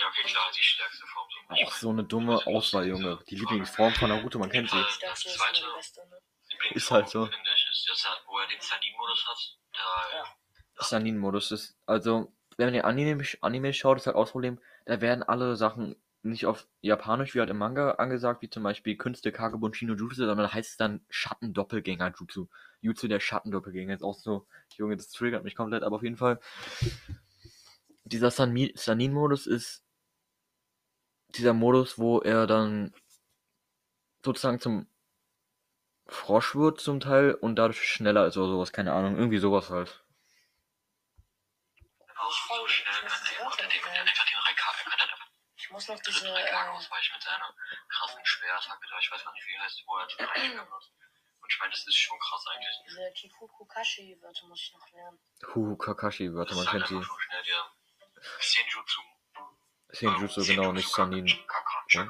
ja, 0.00 0.06
okay, 0.08 0.22
klar, 0.24 0.50
die 0.56 0.62
stärkste 0.62 1.06
Form. 1.06 1.28
So. 1.30 1.66
Auch 1.66 1.72
so 1.72 1.90
eine 1.90 2.04
dumme 2.04 2.46
Auswahl, 2.46 2.86
Junge. 2.86 3.18
Die 3.28 3.36
Lieblingsform 3.36 3.92
von 3.94 4.08
Naruto, 4.08 4.38
man 4.38 4.50
kennt 4.50 4.70
sie. 4.70 4.76
Das 4.80 4.98
das 4.98 5.26
ist 5.26 5.36
zweite 5.36 5.62
ne? 5.62 6.20
Ist 6.72 6.90
halt 6.90 7.08
so. 7.08 7.24
Ist 7.24 7.88
das, 7.88 8.06
wo 8.26 8.38
er 8.38 8.46
den 8.48 8.60
Sanin-Modus 8.60 9.26
hat. 9.26 9.58
Da, 9.72 10.18
Ja. 10.18 10.24
Sanin-Modus 10.82 11.50
ist, 11.52 11.76
also, 11.86 12.32
wenn 12.56 12.66
man 12.66 12.74
den 12.74 12.84
Anime, 12.84 13.24
Anime 13.40 13.72
schaut, 13.72 13.98
ist 13.98 14.06
halt 14.06 14.16
auch 14.16 14.24
das 14.24 14.32
Problem, 14.32 14.58
da 14.86 15.00
werden 15.00 15.22
alle 15.22 15.56
Sachen 15.56 15.96
nicht 16.22 16.46
auf 16.46 16.66
Japanisch 16.80 17.34
wie 17.34 17.40
halt 17.40 17.50
im 17.50 17.58
Manga 17.58 17.92
angesagt, 17.92 18.42
wie 18.42 18.50
zum 18.50 18.62
Beispiel 18.62 18.96
Künste 18.96 19.32
Kagebun 19.32 19.72
no 19.82 19.94
Jutsu, 19.94 20.26
sondern 20.26 20.52
heißt 20.52 20.70
es 20.70 20.76
dann 20.76 21.04
Schattendoppelgänger 21.08 22.12
Jutsu. 22.18 22.48
Jutsu 22.80 23.08
der 23.08 23.20
Schattendoppelgänger 23.20 23.94
ist 23.94 24.02
auch 24.02 24.18
so, 24.18 24.46
Junge, 24.76 24.96
das 24.96 25.10
triggert 25.10 25.44
mich 25.44 25.54
komplett, 25.54 25.82
aber 25.82 25.96
auf 25.96 26.02
jeden 26.02 26.16
Fall, 26.16 26.40
dieser 28.04 28.30
Sanin-Modus 28.30 29.46
ist 29.46 29.82
dieser 31.38 31.52
Modus, 31.54 31.98
wo 31.98 32.20
er 32.20 32.46
dann 32.46 32.94
sozusagen 34.24 34.60
zum 34.60 34.86
Frosch 36.06 36.54
wird 36.56 36.80
zum 36.80 37.00
Teil 37.00 37.34
und 37.34 37.56
dadurch 37.56 37.82
schneller 37.88 38.26
ist 38.26 38.36
oder 38.36 38.48
sowas, 38.48 38.72
keine 38.72 38.92
Ahnung, 38.92 39.16
irgendwie 39.16 39.38
sowas 39.38 39.70
halt. 39.70 40.02
Ich 45.56 45.70
muss 45.70 45.88
noch 45.88 46.00
diese. 46.00 46.28
Äh, 46.28 46.52
ausweichen 46.52 47.12
mit 47.14 47.22
seiner 47.22 47.54
krassen 47.88 48.24
Schwerattacke 48.24 48.86
da. 48.90 48.98
Ich 48.98 49.10
weiß 49.10 49.24
gar 49.24 49.32
nicht, 49.32 49.46
wie 49.46 49.52
die 49.52 49.58
heißt, 49.60 49.82
wo 49.86 49.96
er 49.98 50.04
Reika 50.28 50.64
benutzt. 50.64 50.92
Und 51.40 51.52
ich 51.52 51.58
meine, 51.60 51.70
das 51.70 51.86
ist 51.86 51.96
schon 51.96 52.18
krass 52.18 52.44
eigentlich. 52.48 52.76
diese 52.86 53.12
Kifuku 53.12 53.64
Kashi-Wörter 53.66 54.46
muss 54.46 54.60
ich 54.60 54.72
noch 54.72 54.90
lernen. 54.92 55.18
Hu 55.54 55.76
Kakashi, 55.76 56.34
warte, 56.34 56.54
Das 56.54 56.58
man 56.58 56.66
kennt 56.66 56.86
sie. 56.88 56.96
einfach 56.96 57.08
schon 57.08 57.20
schnell 57.20 57.42
der 57.44 57.72
Senjutsu. 58.40 59.00
Senjutsu, 59.92 60.44
genau, 60.44 60.72
nicht 60.72 60.88
Sanin. 60.88 61.30
Meine. 61.94 62.08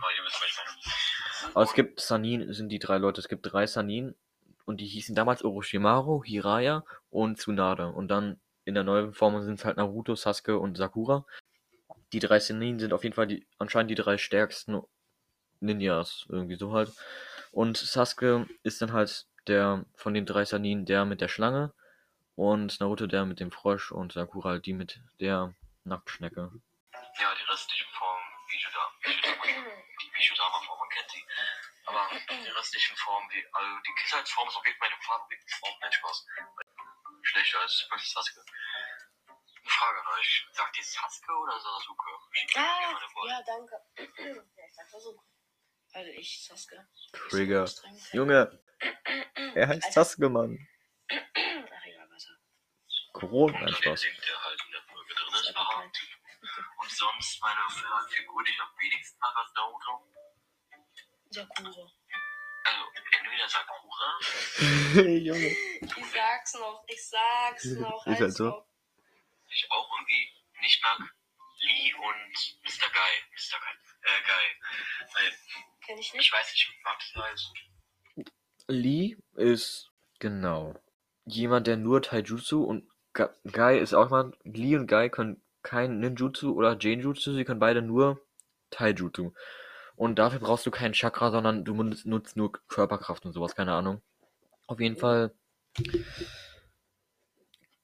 Aber 1.55 1.65
es 1.65 1.75
gibt 1.75 2.01
Sanin, 2.01 2.53
sind 2.53 2.69
die 2.69 2.79
drei 2.79 2.99
Leute, 2.99 3.21
es 3.21 3.29
gibt 3.29 3.51
drei 3.51 3.67
Sanin 3.67 4.15
und 4.65 4.81
die 4.81 4.87
hießen 4.87 5.15
damals 5.15 5.45
Orochimaru, 5.45 6.23
Hiraya 6.25 6.85
und 7.11 7.39
Tsunade. 7.39 7.89
Und 7.89 8.09
dann 8.09 8.41
in 8.65 8.75
der 8.75 8.85
neuen 8.85 9.13
Form 9.13 9.43
sind 9.43 9.59
es 9.59 9.65
halt 9.65 9.77
Naruto, 9.77 10.15
Sasuke 10.15 10.59
und 10.59 10.77
Sakura. 10.77 11.25
Die 12.13 12.21
drei 12.21 12.39
Sanin 12.41 12.79
sind 12.79 12.93
auf 12.93 13.05
jeden 13.05 13.15
Fall 13.15 13.27
die, 13.27 13.47
anscheinend 13.59 13.91
die 13.91 13.97
drei 13.97 14.19
stärksten 14.19 14.81
Ninjas, 15.61 16.27
irgendwie 16.29 16.57
so 16.57 16.73
halt. 16.73 16.93
Und 17.53 17.77
Sasuke 17.77 18.47
ist 18.63 18.83
dann 18.83 18.93
halt 18.93 19.27
der 19.47 19.85
von 19.95 20.15
den 20.15 20.27
drei 20.27 20.45
Sanin 20.45 20.85
der 20.85 21.05
mit 21.05 21.21
der 21.21 21.29
Schlange 21.29 21.73
und 22.37 22.79
Naruto 22.81 23.07
der 23.07 23.25
mit 23.25 23.41
dem 23.41 23.51
Frosch 23.51 23.91
und 23.91 24.13
Sakura 24.13 24.51
halt 24.51 24.67
die 24.67 24.75
mit 24.75 25.01
der 25.19 25.55
Nacktschnecke. 25.85 26.53
Ja, 27.19 27.35
die 27.35 27.43
restlichen 27.45 27.91
Formen, 27.93 28.25
Bijudama, 28.47 28.93
Bijudama, 29.03 29.45
die 30.01 30.11
Bijudama-Form, 30.11 30.79
man 30.79 30.89
kennt 30.91 31.11
sie. 31.11 31.25
Aber 31.87 32.09
die 32.29 32.49
restlichen 32.51 32.97
Formen, 32.97 33.29
die, 33.31 33.45
also 33.53 33.79
die 33.81 33.95
Kindheitsform 33.95 34.49
ist 34.49 34.57
auf 34.57 34.67
jeden 34.67 34.79
Fall 34.79 34.91
meine 34.91 35.03
Favoritenform, 35.03 35.75
nein, 35.81 35.93
Spaß. 35.93 36.27
Schlechter 37.23 37.61
als 37.61 37.87
Sasuke. 38.13 38.45
Eine 39.27 39.71
Frage 39.71 40.01
an 40.01 40.07
euch, 40.19 40.47
sagt 40.53 40.79
ihr 40.79 40.85
Sasuke 40.85 41.33
oder 41.33 41.61
Sasuke? 41.61 42.11
Ah, 42.55 42.99
ja, 43.27 43.43
danke. 43.43 43.81
ja, 43.97 44.65
ich 44.67 44.75
sag 44.75 44.89
Versuch. 44.89 45.23
Also 45.93 46.11
ich, 46.13 46.45
Sasuke. 46.45 46.89
Trigger. 47.13 47.67
So. 47.67 47.87
Junge, 48.13 48.63
er 49.55 49.69
heißt 49.69 49.85
Alter. 49.85 50.05
Sasuke, 50.05 50.29
Mann. 50.29 50.69
Ach, 51.09 51.17
egal, 51.85 52.11
weiter. 52.11 52.39
Corona, 53.13 53.73
Spaß. 53.73 54.05
Link, 54.05 54.23
der 54.23 54.45
halt 54.45 54.61
in 54.65 54.73
der 54.73 54.83
Folge 54.83 55.15
drin 55.15 55.29
Das 55.33 55.41
ist, 55.41 55.55
bekannt. 55.55 55.99
Und 56.81 56.91
sonst 56.91 57.41
meine 57.43 57.61
Figur, 58.09 58.43
die 58.45 58.51
ich 58.51 58.61
am 58.61 58.69
wenigsten 58.79 59.19
mag 59.21 59.37
als 59.37 59.53
Naruto. 59.55 60.07
Sakura. 61.31 61.91
Also, 62.65 62.85
entweder 63.19 63.49
Sakura. 63.49 64.19
Junge. 65.19 65.47
Ich 65.81 66.11
sag's 66.13 66.55
noch, 66.55 66.85
ich 66.89 67.09
sag's 67.09 67.65
noch. 67.77 68.07
Ist 68.07 68.21
halt 68.21 68.33
so. 68.35 68.45
also. 68.47 68.67
Ich 69.53 69.67
auch 69.71 69.89
irgendwie 69.97 70.33
nicht 70.61 70.83
mag. 70.83 71.01
Lee 71.63 71.93
und 71.95 72.63
Mr. 72.65 72.89
Guy. 72.91 73.13
Mr. 73.33 73.59
Guy. 73.61 73.75
Äh, 74.03 74.23
Guy. 74.23 75.15
Weil, 75.15 75.33
Kenn 75.85 75.99
ich 75.99 76.07
ich 76.09 76.15
nicht. 76.15 76.33
weiß 76.33 76.53
nicht, 76.53 76.73
mag 76.85 76.99
das 76.99 77.23
halt. 77.23 77.53
Lee 78.69 79.17
ist 79.35 79.91
genau 80.19 80.75
jemand, 81.25 81.67
der 81.67 81.77
nur 81.77 82.03
Taijutsu 82.03 82.63
und 82.65 82.89
Ga- 83.13 83.35
Guy 83.45 83.79
ist 83.79 83.95
auch 83.95 84.05
jemand. 84.07 84.37
Lee 84.45 84.77
und 84.77 84.87
Guy 84.87 85.11
können 85.11 85.43
kein 85.63 86.01
Ninjutsu 86.01 86.53
oder 86.53 86.77
Genjutsu, 86.77 87.35
sie 87.35 87.45
können 87.45 87.61
beide 87.61 87.83
nur 87.83 88.21
Taijutsu. 88.71 89.33
Und 89.97 90.19
dafür 90.19 90.41
brauchst 90.41 90.67
du 90.67 90.71
kein 90.71 90.95
Chakra, 90.95 91.31
sondern 91.31 91.65
du 91.65 91.75
nutzt 91.75 92.37
nur 92.37 92.53
Körperkraft 92.69 93.27
und 93.27 93.33
sowas, 93.33 93.55
keine 93.55 93.75
Ahnung. 93.75 94.01
Auf 94.67 94.81
jeden 94.81 94.97
Fall. 94.97 95.35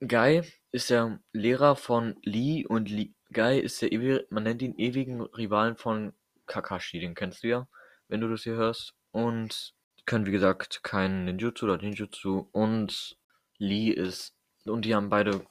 Guy 0.00 0.42
ist 0.72 0.90
der 0.90 1.20
Lehrer 1.32 1.76
von 1.76 2.16
Lee 2.22 2.66
und 2.66 2.90
Lee, 2.90 3.12
Guy 3.32 3.58
ist 3.58 3.80
der 3.82 3.92
ewige, 3.92 4.26
man 4.30 4.44
nennt 4.44 4.62
ihn 4.62 4.78
ewigen 4.78 5.22
Rivalen 5.22 5.76
von 5.76 6.12
Kakashi, 6.46 7.00
den 7.00 7.14
kennst 7.14 7.42
du 7.42 7.48
ja, 7.48 7.68
wenn 8.08 8.20
du 8.20 8.28
das 8.28 8.42
hier 8.42 8.54
hörst. 8.54 8.94
Und 9.10 9.74
können, 10.06 10.26
wie 10.26 10.32
gesagt, 10.32 10.82
kein 10.82 11.24
Ninjutsu 11.24 11.66
oder 11.66 11.78
Ninjutsu. 11.78 12.48
Und 12.52 13.18
Lee 13.58 13.90
ist. 13.90 14.35
Und 14.66 14.82
die 14.82 14.94
haben 14.94 15.08
beide, 15.08 15.46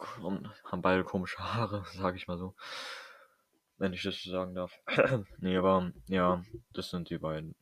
haben 0.65 0.81
beide 0.81 1.03
komische 1.03 1.39
Haare, 1.39 1.85
sag 1.93 2.15
ich 2.15 2.27
mal 2.27 2.37
so. 2.37 2.55
Wenn 3.77 3.93
ich 3.93 4.03
das 4.03 4.21
so 4.21 4.31
sagen 4.31 4.55
darf. 4.55 4.73
nee, 5.39 5.57
aber 5.57 5.91
ja, 6.07 6.43
das 6.73 6.89
sind 6.89 7.09
die 7.09 7.17
beiden. 7.17 7.55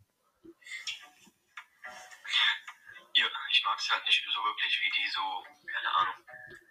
Ja, 3.15 3.25
ich 3.51 3.63
mag 3.65 3.79
es 3.79 3.89
halt 3.91 4.05
nicht 4.05 4.23
so 4.25 4.41
wirklich, 4.41 4.81
wie 4.81 4.91
die 4.91 5.09
so, 5.09 5.21
keine 5.65 5.95
Ahnung, 5.95 6.15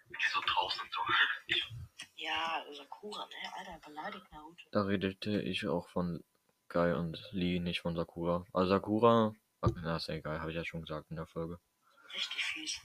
wie 0.09 0.17
die 0.17 0.31
so 0.33 0.41
drauf 0.45 0.71
sind. 0.71 0.93
So. 0.93 1.01
Ich, 1.47 1.63
Ja, 2.23 2.63
Sakura, 2.71 3.25
ne? 3.25 3.53
Alter, 3.57 3.79
beleidigt 3.85 4.31
Naruto. 4.31 4.63
Da 4.71 4.83
redete 4.83 5.41
ich 5.41 5.67
auch 5.67 5.89
von 5.89 6.23
Guy 6.69 6.93
und 6.93 7.21
Lee, 7.31 7.59
nicht 7.59 7.81
von 7.81 7.97
Sakura. 7.97 8.45
Also 8.53 8.69
Sakura, 8.69 9.35
na, 9.61 9.97
ist 9.97 10.07
ja 10.07 10.15
egal, 10.15 10.39
habe 10.39 10.51
ich 10.51 10.55
ja 10.55 10.63
schon 10.63 10.83
gesagt 10.83 11.09
in 11.09 11.17
der 11.17 11.27
Folge. 11.27 11.59
Richtig 12.13 12.45
fies. 12.45 12.79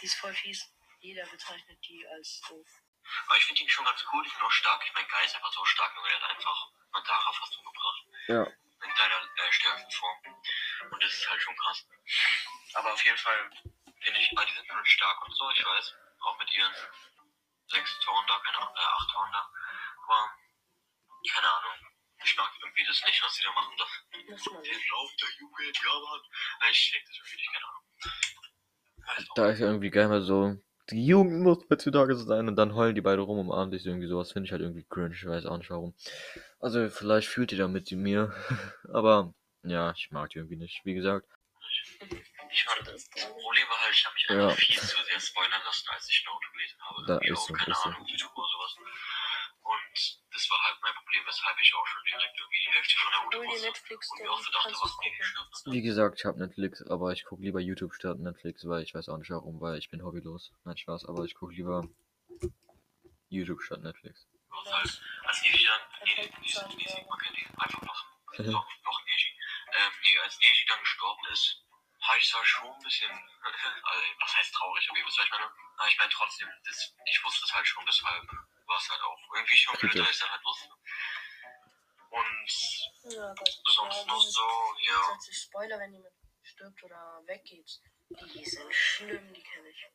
Die 0.00 0.06
ist 0.06 0.14
voll 0.14 0.32
fies. 0.34 0.72
Jeder 1.00 1.26
bezeichnet 1.26 1.78
die 1.88 2.06
als 2.08 2.40
doof. 2.48 2.68
aber 3.26 3.36
ich 3.38 3.44
finde 3.44 3.62
ihn 3.62 3.68
schon 3.68 3.84
ganz 3.84 4.04
cool, 4.12 4.24
ich 4.26 4.32
bin 4.32 4.42
auch 4.42 4.50
stark. 4.50 4.82
Ich 4.86 4.92
mein 4.94 5.08
Guy 5.08 5.24
ist 5.24 5.34
einfach 5.34 5.52
so 5.52 5.64
stark, 5.64 5.94
nur 5.96 6.04
der 6.06 6.20
hat 6.20 6.30
einfach 6.36 6.70
Madara 6.92 7.32
fast 7.32 7.56
umgebracht. 7.56 8.04
Ja. 8.28 8.44
in 8.44 8.96
seiner 8.96 9.20
äh, 9.36 9.52
stärksten 9.52 9.90
Form. 9.92 10.18
Und 10.90 11.02
das 11.02 11.12
ist 11.12 11.28
halt 11.28 11.42
schon 11.42 11.56
krass. 11.56 11.86
Aber 12.74 12.92
auf 12.92 13.04
jeden 13.04 13.18
Fall 13.18 13.50
finde 14.00 14.20
ich, 14.20 14.38
ah, 14.38 14.44
die 14.44 14.54
sind 14.54 14.66
schon 14.66 14.86
stark 14.86 15.22
und 15.26 15.34
so, 15.34 15.50
ich 15.50 15.64
weiß. 15.64 15.94
Auch 16.20 16.38
mit 16.38 16.50
ihren 16.56 16.72
sechs 17.68 17.98
Toren 18.00 18.26
da, 18.26 18.38
keine 18.44 18.58
Ahnung, 18.58 18.74
äh, 18.76 18.80
acht 18.80 19.10
Toren 19.10 19.32
da. 19.32 19.50
Aber, 20.04 20.34
keine 21.32 21.50
Ahnung. 21.50 21.86
Ich 22.22 22.36
mag 22.36 22.50
irgendwie 22.60 22.84
das 22.84 23.02
nicht, 23.06 23.22
was 23.22 23.34
sie 23.34 23.42
da 23.42 23.52
machen. 23.52 23.74
Das, 23.78 23.88
den. 24.12 24.88
Lauf 24.90 25.10
der 25.20 25.30
Jugend, 25.38 25.78
ja, 25.82 25.98
Mann. 26.00 26.20
Äh, 26.62 26.70
Ich 26.70 26.90
check 26.90 27.04
das 27.06 27.16
irgendwie 27.16 27.36
nicht, 27.36 27.52
keine 27.52 27.64
Ahnung. 27.66 27.84
Da 29.34 29.50
ist 29.50 29.58
ja 29.60 29.66
irgendwie 29.66 29.90
geil 29.90 30.08
mal 30.08 30.22
so, 30.22 30.56
die 30.90 31.06
Jugend 31.06 31.40
muss 31.42 31.64
heutzutage 31.70 32.14
so 32.14 32.24
sein 32.24 32.48
und 32.48 32.56
dann 32.56 32.74
heulen 32.74 32.94
die 32.94 33.00
beide 33.00 33.22
rum, 33.22 33.38
umarmen 33.38 33.70
sich 33.72 33.86
irgendwie 33.86 34.06
sowas. 34.08 34.32
Finde 34.32 34.46
ich 34.46 34.52
halt 34.52 34.62
irgendwie 34.62 34.84
cringe, 34.88 35.14
ich 35.14 35.26
weiß 35.26 35.46
auch 35.46 35.56
nicht 35.58 35.70
warum. 35.70 35.94
Also 36.60 36.88
vielleicht 36.90 37.28
fühlt 37.28 37.52
ihr 37.52 37.58
da 37.58 37.68
mit 37.68 37.90
mir, 37.92 38.32
aber 38.92 39.32
ja, 39.62 39.92
ich 39.96 40.10
mag 40.10 40.30
die 40.30 40.38
irgendwie 40.38 40.56
nicht. 40.56 40.80
Wie 40.84 40.94
gesagt, 40.94 41.26
Ich 42.52 42.64
fand, 42.64 42.86
Das. 42.88 43.08
Problem 43.10 43.68
war 43.68 43.78
halt, 43.84 43.94
ich 43.94 44.04
habe 44.04 44.14
mich 44.14 44.26
Ja. 44.28 44.48
einfach 44.48 44.56
viel 44.58 44.80
zu 44.80 44.96
sehr 45.04 45.20
spoilern 45.20 45.60
lassen, 45.64 45.86
als 45.94 46.08
ich 46.10 46.24
Naruto 46.26 46.48
gelesen 46.52 46.78
habe. 46.82 47.06
Da 47.06 47.18
ist 47.18 47.46
so, 47.46 47.52
keine 47.54 47.70
ist 47.72 47.82
so. 47.82 47.88
Ahnung, 47.90 48.06
YouTube 48.06 48.32
oder 48.36 48.48
sowas. 48.48 48.76
Und 49.62 50.20
das 50.40 50.50
war 50.50 50.62
halt 50.64 50.78
mein 50.80 50.94
Problem, 50.94 51.22
weshalb 51.26 51.60
ich 51.60 51.74
auch 51.74 51.86
schon 51.86 52.04
direkt 52.04 52.38
irgendwie 52.38 52.60
die 52.60 52.72
Hälfte 52.72 52.94
von 52.96 53.12
Hol 53.12 53.30
dir 53.30 53.52
wusste. 53.52 53.66
Netflix, 53.66 54.10
Und 54.10 54.20
mir 54.20 54.30
auch 54.30 54.40
so 54.40 54.50
dachte, 54.50 54.72
was 54.72 54.96
mir 54.96 55.24
stimmt. 55.52 55.74
wie 55.74 55.82
gesagt, 55.82 56.18
ich 56.18 56.24
habe 56.24 56.38
Netflix, 56.38 56.82
aber 56.82 57.12
ich 57.12 57.24
gucke 57.24 57.42
lieber 57.42 57.60
YouTube 57.60 57.92
statt 57.92 58.18
Netflix, 58.18 58.66
weil 58.66 58.82
ich 58.82 58.94
weiß 58.94 59.10
auch 59.10 59.18
nicht 59.18 59.30
warum, 59.30 59.60
weil 59.60 59.76
ich 59.76 59.90
bin 59.90 60.02
hobbylos. 60.02 60.52
Nein, 60.64 60.78
Spaß, 60.78 61.04
aber 61.04 61.24
ich 61.24 61.34
gucke 61.34 61.52
lieber 61.52 61.84
YouTube 63.28 63.60
statt 63.60 63.82
Netflix. 63.82 64.26
Was 64.48 64.72
halt, 64.72 65.02
als 65.26 65.42
Neji 65.42 65.66
dann, 65.66 65.80
nee, 66.04 66.32
nee, 66.40 66.50
ja. 66.50 67.06
man 67.06 67.18
kennt 67.18 67.38
ihn, 67.38 67.48
einfach 67.58 67.82
noch, 67.82 68.04
noch, 68.38 68.66
noch 68.84 69.04
Neji. 69.04 69.36
Ähm, 69.76 69.92
nee, 70.04 70.18
als 70.24 70.38
Neji 70.40 70.64
dann 70.68 70.80
gestorben 70.80 71.20
ist, 71.32 71.64
war 72.08 72.16
ich 72.16 72.26
zwar 72.26 72.44
schon 72.46 72.72
ein 72.72 72.82
bisschen, 72.82 73.10
also, 73.42 74.02
was 74.20 74.36
heißt 74.36 74.54
traurig, 74.54 74.88
wisst, 74.90 75.18
was 75.18 75.24
ich 75.26 75.30
meine. 75.30 75.44
Aber 75.76 75.88
ich 75.88 75.98
meine 75.98 76.10
trotzdem, 76.10 76.48
das, 76.64 76.94
ich 77.04 77.24
wusste 77.24 77.44
es 77.44 77.54
halt 77.54 77.66
schon, 77.66 77.84
deshalb 77.86 78.26
war 78.70 78.78
es 78.78 78.88
halt 78.88 79.02
auch 79.02 79.34
irgendwie 79.34 79.56
schon 79.56 79.74
ich 79.82 80.10
es 80.10 80.18
dann 80.20 80.30
halt 80.30 80.44
wusste. 80.44 80.68
Und 82.10 83.12
Ja, 83.12 83.34
sonst 83.66 83.96
ja, 83.98 84.04
noch 84.06 84.22
so, 84.22 84.74
ja. 84.86 85.02
20 85.08 85.36
Spoiler, 85.36 85.78
wenn 85.78 85.92
jemand 85.92 86.14
stirbt 86.42 86.82
oder 86.84 87.22
weggeht. 87.26 87.80
Die 88.08 88.44
sind 88.44 88.72
schlimm, 88.74 89.32
die 89.34 89.42
kenne 89.42 89.68
ich. 89.68 89.86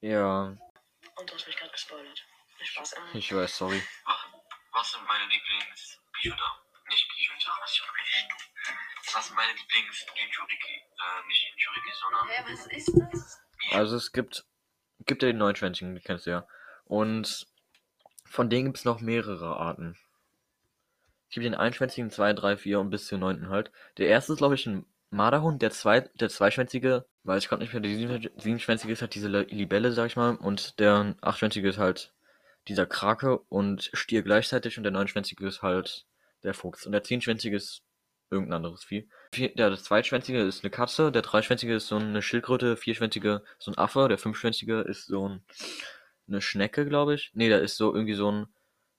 Ja, 0.00 0.56
Und 1.16 1.30
du 1.30 1.34
hast 1.34 1.46
mich 1.46 1.56
gerade 1.56 1.72
gespoilert. 1.72 2.24
Spaß. 2.62 2.96
Ähm, 2.96 3.04
ich 3.14 3.34
weiß, 3.34 3.56
sorry. 3.56 3.82
Was, 4.72 4.92
sind 4.92 5.04
meine 5.06 5.26
Lieblings-Bijou 5.26 6.34
da? 6.36 6.64
Nicht 6.88 7.08
Bijou 7.08 7.34
da, 7.44 7.58
was 7.60 7.72
ich 7.72 7.82
wirklich 7.82 9.14
Was 9.14 9.26
sind 9.26 9.36
meine 9.36 9.52
Lieblings-Jinjuriki? 9.52 10.74
Äh, 10.74 11.26
nicht 11.26 11.42
Jinjuriki, 11.48 11.92
sondern 11.92 12.28
Hä, 12.28 12.44
was 12.52 12.66
ist 12.66 12.92
das? 12.94 13.40
Also 13.72 13.96
es 13.96 14.12
gibt, 14.12 14.44
gibt 15.00 15.22
ja 15.22 15.28
den 15.28 15.38
neunschwänzigen, 15.38 15.94
die 15.94 16.00
kennst 16.02 16.26
du 16.26 16.30
ja. 16.30 16.48
Und 16.90 17.46
von 18.24 18.50
denen 18.50 18.64
gibt 18.64 18.78
es 18.78 18.84
noch 18.84 19.00
mehrere 19.00 19.56
Arten. 19.56 19.96
Es 21.28 21.34
gibt 21.34 21.44
den 21.46 21.54
einschwänzigen, 21.54 22.10
zwei, 22.10 22.32
drei, 22.32 22.56
vier 22.56 22.80
und 22.80 22.90
bis 22.90 23.06
zum 23.06 23.20
neunten 23.20 23.48
halt. 23.48 23.70
Der 23.96 24.08
erste 24.08 24.32
ist, 24.32 24.38
glaube 24.38 24.56
ich, 24.56 24.66
ein 24.66 24.84
Marderhund, 25.10 25.62
der, 25.62 25.70
zwei, 25.70 26.00
der 26.00 26.28
zweischwänzige, 26.28 27.06
weiß 27.22 27.44
ich 27.44 27.48
gerade 27.48 27.62
nicht 27.62 27.72
mehr, 27.72 27.80
der 27.80 27.94
sieben- 27.94 28.30
siebenschwänzige 28.40 28.92
ist 28.92 29.02
halt 29.02 29.14
diese 29.14 29.28
Le- 29.28 29.44
Libelle, 29.44 29.92
sag 29.92 30.06
ich 30.06 30.16
mal, 30.16 30.34
und 30.34 30.80
der 30.80 31.14
achtschwänzige 31.20 31.68
ist 31.68 31.78
halt 31.78 32.12
dieser 32.66 32.86
Krake 32.86 33.38
und 33.38 33.90
Stier 33.92 34.22
gleichzeitig 34.22 34.76
und 34.76 34.82
der 34.82 34.90
neunschwänzige 34.90 35.46
ist 35.46 35.62
halt 35.62 36.06
der 36.42 36.54
Fuchs. 36.54 36.86
Und 36.86 36.92
der 36.92 37.04
zehnschwänzige 37.04 37.54
ist 37.54 37.82
irgendein 38.30 38.56
anderes 38.56 38.82
Vieh. 38.82 39.08
Vier- 39.32 39.54
Der 39.54 39.76
zweitschwänzige 39.76 40.42
ist 40.42 40.64
eine 40.64 40.70
Katze, 40.72 41.12
der 41.12 41.22
dreischwänzige 41.22 41.76
ist 41.76 41.86
so 41.86 41.96
eine 41.98 42.20
Schildkröte, 42.20 42.76
vierschwänzige 42.76 43.44
so 43.60 43.70
ein 43.70 43.78
Affe, 43.78 44.08
der 44.08 44.18
fünfschwänzige 44.18 44.80
ist 44.80 45.06
so 45.06 45.28
ein, 45.28 45.44
eine 46.30 46.40
Schnecke, 46.40 46.86
glaube 46.86 47.14
ich. 47.14 47.30
Nee, 47.34 47.48
der 47.48 47.60
ist 47.62 47.76
so 47.76 47.94
irgendwie 47.94 48.14
so 48.14 48.30
ein 48.30 48.46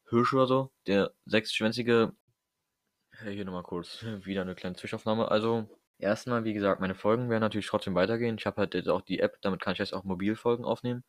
Hirsch 0.10 0.34
oder 0.34 0.48
so. 0.48 0.72
Der 0.88 1.12
sechsschwänzige, 1.26 2.14
hey, 3.12 3.36
hier 3.36 3.46
nochmal 3.46 3.64
kurz, 3.64 4.04
wieder 4.26 4.42
eine 4.42 4.56
kleine 4.56 4.76
Zwischenaufnahme. 4.76 5.30
Also, 5.32 5.70
erstmal, 5.98 6.44
wie 6.44 6.54
gesagt, 6.54 6.82
meine 6.82 6.96
Folgen 6.96 7.30
werden 7.30 7.42
natürlich 7.42 7.68
trotzdem 7.68 7.96
weitergehen. 7.96 8.38
Ich 8.38 8.46
habe 8.46 8.58
halt 8.58 8.74
jetzt 8.74 8.90
auch 8.90 9.02
die 9.02 9.20
App, 9.20 9.38
damit 9.42 9.62
kann 9.62 9.74
ich 9.74 9.80
jetzt 9.80 9.94
auch 9.94 10.04
Mobilfolgen 10.04 10.66
aufnehmen. 10.66 11.04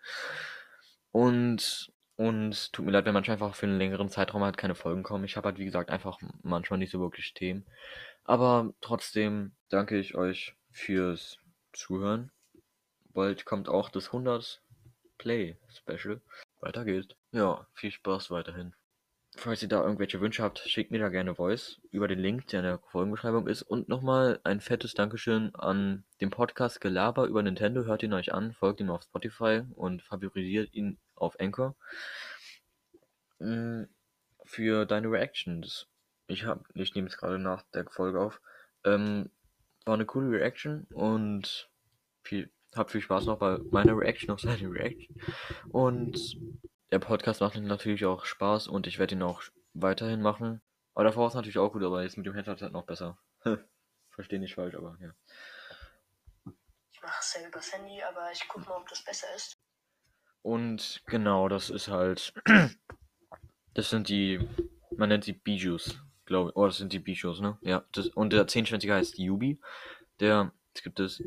Und, 1.10 1.92
und 2.16 2.72
tut 2.72 2.84
mir 2.86 2.92
leid, 2.92 3.04
wenn 3.04 3.14
manchmal 3.14 3.34
einfach 3.36 3.54
für 3.54 3.66
einen 3.66 3.78
längeren 3.78 4.08
Zeitraum 4.08 4.42
halt 4.42 4.56
keine 4.56 4.74
Folgen 4.74 5.02
kommen. 5.02 5.24
Ich 5.24 5.36
habe 5.36 5.48
halt, 5.48 5.58
wie 5.58 5.64
gesagt, 5.64 5.90
einfach 5.90 6.18
manchmal 6.42 6.78
nicht 6.78 6.90
so 6.90 7.00
wirklich 7.00 7.34
Themen. 7.34 7.66
Aber 8.24 8.72
trotzdem 8.80 9.52
danke 9.68 9.98
ich 9.98 10.14
euch 10.14 10.54
fürs 10.70 11.38
Zuhören. 11.72 12.30
Bald 13.12 13.44
kommt 13.44 13.68
auch 13.68 13.90
das 13.90 14.06
100 14.06 14.61
Play 15.18 15.56
Special. 15.68 16.20
Weiter 16.60 16.84
geht's. 16.84 17.14
Ja, 17.32 17.66
viel 17.74 17.90
Spaß 17.90 18.30
weiterhin. 18.30 18.74
Falls 19.34 19.62
ihr 19.62 19.68
da 19.68 19.82
irgendwelche 19.82 20.20
Wünsche 20.20 20.42
habt, 20.42 20.58
schickt 20.58 20.90
mir 20.90 20.98
da 20.98 21.08
gerne 21.08 21.34
Voice 21.34 21.80
über 21.90 22.06
den 22.06 22.18
Link, 22.18 22.48
der 22.48 22.60
in 22.60 22.66
der 22.66 22.78
Folgenbeschreibung 22.90 23.46
ist. 23.46 23.62
Und 23.62 23.88
nochmal 23.88 24.40
ein 24.44 24.60
fettes 24.60 24.92
Dankeschön 24.92 25.54
an 25.54 26.04
den 26.20 26.28
Podcast 26.28 26.82
Gelaber 26.82 27.24
über 27.26 27.42
Nintendo. 27.42 27.84
Hört 27.84 28.02
ihn 28.02 28.12
euch 28.12 28.34
an, 28.34 28.52
folgt 28.52 28.80
ihm 28.80 28.90
auf 28.90 29.04
Spotify 29.04 29.62
und 29.74 30.02
favorisiert 30.02 30.74
ihn 30.74 30.98
auf 31.14 31.40
Anchor. 31.40 31.74
Mm, 33.38 33.84
Für 34.44 34.84
deine 34.84 35.10
Reactions. 35.10 35.86
Ich 36.26 36.44
hab, 36.44 36.64
ich 36.74 36.94
nehme 36.94 37.08
es 37.08 37.16
gerade 37.16 37.38
nach 37.38 37.62
der 37.74 37.86
Folge 37.88 38.20
auf. 38.20 38.40
Ähm, 38.84 39.30
war 39.86 39.94
eine 39.94 40.04
coole 40.06 40.30
Reaction 40.38 40.86
und 40.92 41.70
viel, 42.22 42.50
hab 42.74 42.90
viel 42.90 43.00
Spaß 43.00 43.26
noch 43.26 43.38
bei 43.38 43.58
meiner 43.70 43.96
Reaction 43.96 44.30
auf 44.30 44.40
seine 44.40 44.70
Reaction. 44.70 45.16
Und 45.70 46.36
der 46.90 46.98
Podcast 46.98 47.40
macht 47.40 47.56
natürlich 47.56 48.04
auch 48.04 48.24
Spaß 48.24 48.68
und 48.68 48.86
ich 48.86 48.98
werde 48.98 49.14
ihn 49.14 49.22
auch 49.22 49.42
weiterhin 49.74 50.22
machen. 50.22 50.60
Aber 50.94 51.04
davor 51.04 51.22
war 51.22 51.28
es 51.28 51.34
natürlich 51.34 51.58
auch 51.58 51.72
gut, 51.72 51.82
aber 51.82 52.02
jetzt 52.02 52.16
mit 52.16 52.26
dem 52.26 52.34
Headset 52.34 52.56
halt 52.60 52.72
noch 52.72 52.84
besser. 52.84 53.18
Verstehe 54.10 54.38
nicht 54.38 54.54
falsch, 54.54 54.74
aber 54.74 54.96
ja. 55.00 55.14
Ich 56.92 57.02
mache 57.02 57.18
es 57.20 57.34
ja 57.34 57.48
übers 57.48 57.72
Handy, 57.72 58.02
aber 58.02 58.30
ich 58.30 58.46
guck 58.46 58.66
mal, 58.66 58.76
ob 58.76 58.88
das 58.88 59.02
besser 59.02 59.26
ist. 59.34 59.58
Und 60.42 61.02
genau, 61.06 61.48
das 61.48 61.70
ist 61.70 61.88
halt. 61.88 62.32
Das 63.74 63.88
sind 63.88 64.10
die. 64.10 64.38
Man 64.90 65.08
nennt 65.08 65.24
sie 65.24 65.32
Bijus, 65.32 65.98
glaube 66.26 66.50
ich. 66.50 66.56
Oh, 66.56 66.66
das 66.66 66.76
sind 66.76 66.92
die 66.92 66.98
Bijus, 66.98 67.40
ne? 67.40 67.56
Ja. 67.62 67.86
Das, 67.92 68.08
und 68.08 68.34
der 68.34 68.46
Zehnschwänzige 68.46 68.92
heißt 68.92 69.16
Yubi. 69.16 69.62
Der, 70.20 70.52
es 70.74 70.82
gibt 70.82 71.00
es, 71.00 71.22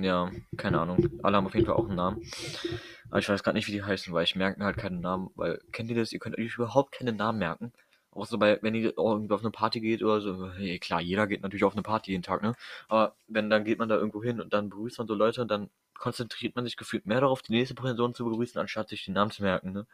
ja, 0.00 0.30
keine 0.56 0.80
Ahnung. 0.80 1.08
Alle 1.22 1.36
haben 1.36 1.46
auf 1.46 1.54
jeden 1.54 1.66
Fall 1.66 1.76
auch 1.76 1.86
einen 1.86 1.96
Namen. 1.96 2.22
Aber 3.10 3.18
ich 3.18 3.28
weiß 3.28 3.42
gerade 3.42 3.56
nicht, 3.56 3.66
wie 3.68 3.72
die 3.72 3.82
heißen, 3.82 4.12
weil 4.12 4.24
ich 4.24 4.36
merke 4.36 4.62
halt 4.64 4.76
keinen 4.76 5.00
Namen. 5.00 5.30
Weil, 5.34 5.60
kennt 5.72 5.90
ihr 5.90 5.96
das? 5.96 6.12
Ihr 6.12 6.18
könnt 6.18 6.38
euch 6.38 6.54
überhaupt 6.54 6.92
keine 6.92 7.12
Namen 7.12 7.38
merken. 7.38 7.72
Außer 8.10 8.38
bei, 8.38 8.58
wenn 8.62 8.74
ihr 8.74 8.94
irgendwie 8.96 9.34
auf 9.34 9.40
eine 9.40 9.50
Party 9.50 9.80
geht 9.80 10.02
oder 10.02 10.20
so. 10.20 10.50
Hey, 10.52 10.78
klar, 10.78 11.00
jeder 11.00 11.26
geht 11.26 11.42
natürlich 11.42 11.64
auf 11.64 11.74
eine 11.74 11.82
Party 11.82 12.10
jeden 12.12 12.22
Tag, 12.22 12.42
ne? 12.42 12.54
Aber 12.88 13.14
wenn, 13.28 13.50
dann 13.50 13.64
geht 13.64 13.78
man 13.78 13.88
da 13.88 13.96
irgendwo 13.96 14.22
hin 14.22 14.40
und 14.40 14.52
dann 14.52 14.70
begrüßt 14.70 14.98
man 14.98 15.06
so 15.08 15.14
Leute 15.14 15.42
und 15.42 15.50
dann 15.50 15.70
konzentriert 15.94 16.56
man 16.56 16.64
sich 16.64 16.76
gefühlt 16.76 17.06
mehr 17.06 17.20
darauf, 17.20 17.42
die 17.42 17.52
nächste 17.52 17.74
Person 17.74 18.14
zu 18.14 18.24
begrüßen, 18.24 18.60
anstatt 18.60 18.88
sich 18.88 19.04
den 19.04 19.14
Namen 19.14 19.30
zu 19.30 19.42
merken, 19.42 19.72
ne? 19.72 19.86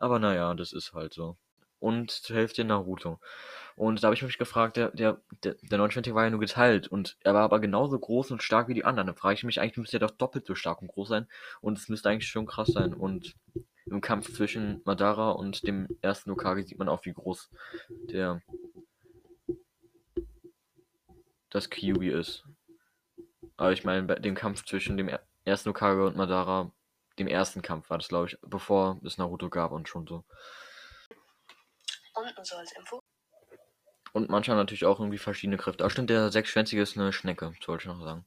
Aber 0.00 0.18
naja, 0.18 0.54
das 0.54 0.72
ist 0.72 0.92
halt 0.94 1.12
so. 1.14 1.36
Und 1.80 2.10
zur 2.10 2.36
Hälfte 2.36 2.62
Naruto. 2.64 3.18
Und 3.74 4.02
da 4.02 4.08
habe 4.08 4.14
ich 4.14 4.22
mich 4.22 4.38
gefragt, 4.38 4.76
der, 4.76 4.90
der, 4.90 5.20
der, 5.42 5.54
der 5.62 5.78
29 5.78 6.14
war 6.14 6.24
ja 6.24 6.30
nur 6.30 6.40
geteilt 6.40 6.88
und 6.88 7.16
er 7.24 7.32
war 7.34 7.42
aber 7.42 7.60
genauso 7.60 7.98
groß 7.98 8.30
und 8.30 8.42
stark 8.42 8.68
wie 8.68 8.74
die 8.74 8.84
anderen. 8.84 9.06
Da 9.06 9.14
frage 9.14 9.34
ich 9.34 9.44
mich, 9.44 9.60
eigentlich 9.60 9.78
müsste 9.78 9.96
er 9.96 10.00
doch 10.00 10.10
doppelt 10.10 10.46
so 10.46 10.54
stark 10.54 10.82
und 10.82 10.88
groß 10.88 11.08
sein. 11.08 11.26
Und 11.62 11.78
es 11.78 11.88
müsste 11.88 12.10
eigentlich 12.10 12.28
schon 12.28 12.46
krass 12.46 12.68
sein. 12.68 12.92
Und 12.92 13.34
im 13.86 14.00
Kampf 14.02 14.32
zwischen 14.34 14.82
Madara 14.84 15.30
und 15.30 15.66
dem 15.66 15.88
ersten 16.02 16.30
Okage 16.30 16.62
sieht 16.62 16.78
man 16.78 16.88
auch, 16.88 17.04
wie 17.06 17.14
groß 17.14 17.50
der 17.88 18.42
das 21.48 21.70
Kyubi 21.70 22.10
ist. 22.10 22.44
Aber 23.56 23.72
ich 23.72 23.84
meine, 23.84 24.02
bei 24.06 24.14
dem 24.16 24.34
Kampf 24.34 24.64
zwischen 24.64 24.96
dem 24.96 25.08
er- 25.08 25.22
ersten 25.44 25.70
Okage 25.70 26.06
und 26.06 26.16
Madara, 26.16 26.70
dem 27.18 27.26
ersten 27.26 27.62
Kampf 27.62 27.90
war 27.90 27.98
das, 27.98 28.08
glaube 28.08 28.26
ich, 28.28 28.38
bevor 28.42 28.98
es 29.04 29.18
Naruto 29.18 29.48
gab 29.48 29.72
und 29.72 29.88
schon 29.88 30.06
so. 30.06 30.24
Unten 32.14 32.44
so 32.44 32.56
als 32.56 32.72
Info. 32.72 33.00
Und 34.12 34.28
manche 34.28 34.50
haben 34.50 34.58
natürlich 34.58 34.84
auch 34.84 34.98
irgendwie 34.98 35.18
verschiedene 35.18 35.56
Kräfte. 35.56 35.84
Aber 35.84 35.90
stimmt, 35.90 36.10
der 36.10 36.30
sechsschwänzige 36.30 36.82
ist 36.82 36.96
eine 36.96 37.12
Schnecke, 37.12 37.54
sollte 37.64 37.82
ich 37.82 37.88
noch 37.88 38.02
sagen. 38.02 38.24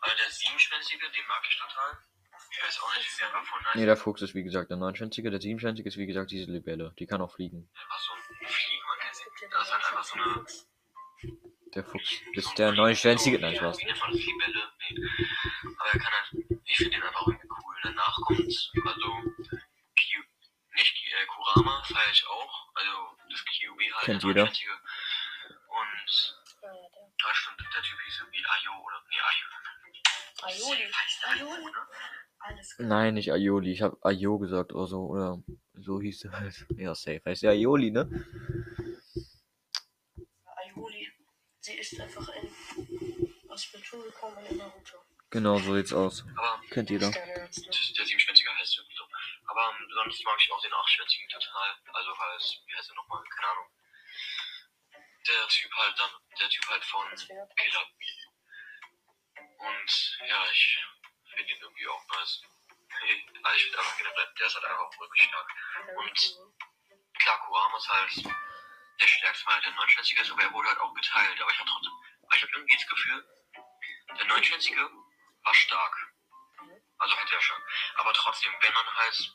Also 0.00 0.16
der 0.16 0.30
siebenschwänzige, 0.30 1.10
den 1.10 1.26
mag 1.28 1.42
ich 1.48 1.58
total. 1.58 1.98
Ich 2.50 2.62
weiß 2.62 2.80
auch 2.82 2.96
nicht, 2.96 3.08
wie 3.12 3.18
der 3.22 3.32
war 3.32 3.44
von 3.44 3.58
Nee, 3.74 3.86
der 3.86 3.96
Fuchs 3.96 4.22
ist 4.22 4.34
wie 4.34 4.42
gesagt 4.42 4.70
der 4.70 4.76
neunschwänzige, 4.76 5.30
der 5.30 5.40
siebenschwänzige 5.40 5.88
ist 5.88 5.96
wie 5.96 6.06
gesagt 6.06 6.30
diese 6.30 6.50
Libelle. 6.50 6.94
Die 6.98 7.06
kann 7.06 7.22
auch 7.22 7.32
fliegen. 7.32 7.70
einfach 7.72 7.98
so 7.98 8.12
man 8.12 8.98
Das 9.50 9.62
ist 9.62 9.72
halt 9.72 9.84
einfach 9.84 10.04
so 10.04 10.14
eine. 10.14 10.46
Der 11.74 11.84
Fuchs 11.84 12.10
ist 12.32 12.58
der 12.58 12.72
neunschwänzige. 12.72 13.38
Nein, 13.38 13.56
Spaß. 13.56 13.78
Wie 13.78 13.86
nennt 13.86 14.00
man 14.00 14.12
das? 14.12 14.20
Libelle? 14.20 14.72
Nee. 14.90 15.74
Aber 15.78 15.90
er 15.92 15.98
kann 15.98 16.12
halt. 16.12 16.60
Ich 16.64 16.76
finde 16.76 16.90
den 16.90 17.02
einfach 17.02 17.26
irgendwie 17.26 17.48
cool. 17.48 17.74
Danach 17.82 18.16
kommt. 18.26 18.40
Also. 18.40 19.08
Kyu, 19.96 20.22
nicht 20.74 20.96
äh, 21.14 21.26
Kurama 21.26 21.82
feiere 21.84 22.10
ich 22.10 22.26
auch. 22.26 22.74
Also 22.74 23.16
das 23.30 23.44
Kyubi 23.44 23.84
halt. 23.84 23.91
Kennt 24.02 24.22
der 24.22 24.28
jeder. 24.30 24.42
Und. 24.42 24.52
Ah, 27.24 27.34
stimmt, 27.34 27.60
der 27.60 27.82
Typ 27.82 27.98
hieß 28.04 28.18
irgendwie 28.20 28.44
Ayo 28.44 28.72
oder. 28.84 29.02
Nee, 29.08 29.20
Ayo. 29.30 29.46
Aioli. 30.42 30.92
Heißt 30.92 31.24
Aioli. 31.28 31.64
ne? 31.64 31.70
Alles 32.38 32.76
klar. 32.76 32.88
Nein, 32.88 33.14
nicht 33.14 33.32
Aioli. 33.32 33.70
Ich 33.72 33.82
habe 33.82 33.96
Ayo 34.02 34.38
gesagt 34.38 34.72
oder 34.72 34.86
so. 34.88 35.06
Oder 35.06 35.42
so 35.74 36.00
hieß 36.00 36.24
er 36.24 36.32
halt. 36.32 36.66
Ja, 36.76 36.94
safe. 36.94 37.22
Heißt 37.24 37.42
ja 37.42 37.50
Aioli, 37.50 37.92
ne? 37.92 38.08
Aioli. 40.44 41.08
Sie 41.60 41.74
ist 41.74 42.00
einfach 42.00 42.28
in 42.30 42.48
aus 43.48 43.64
Splatoon 43.64 44.02
gekommen 44.02 44.36
in 44.50 44.56
Naruto. 44.56 44.96
Genau, 45.30 45.58
so 45.58 45.74
sieht's 45.74 45.92
aus. 45.92 46.24
Aber 46.36 46.60
Kennt 46.70 46.90
jeder. 46.90 47.10
Aber 77.96 78.12
trotzdem, 78.12 78.52
wenn 78.60 78.72
man 78.72 78.86
halt, 78.96 79.34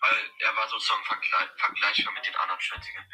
weil 0.00 0.30
er 0.40 0.56
war 0.56 0.68
sozusagen 0.68 1.04
vergle 1.04 1.50
vergleichbar 1.56 2.14
mit 2.14 2.26
den 2.26 2.36
anderen 2.36 2.60
Schwänzigen. 2.60 3.04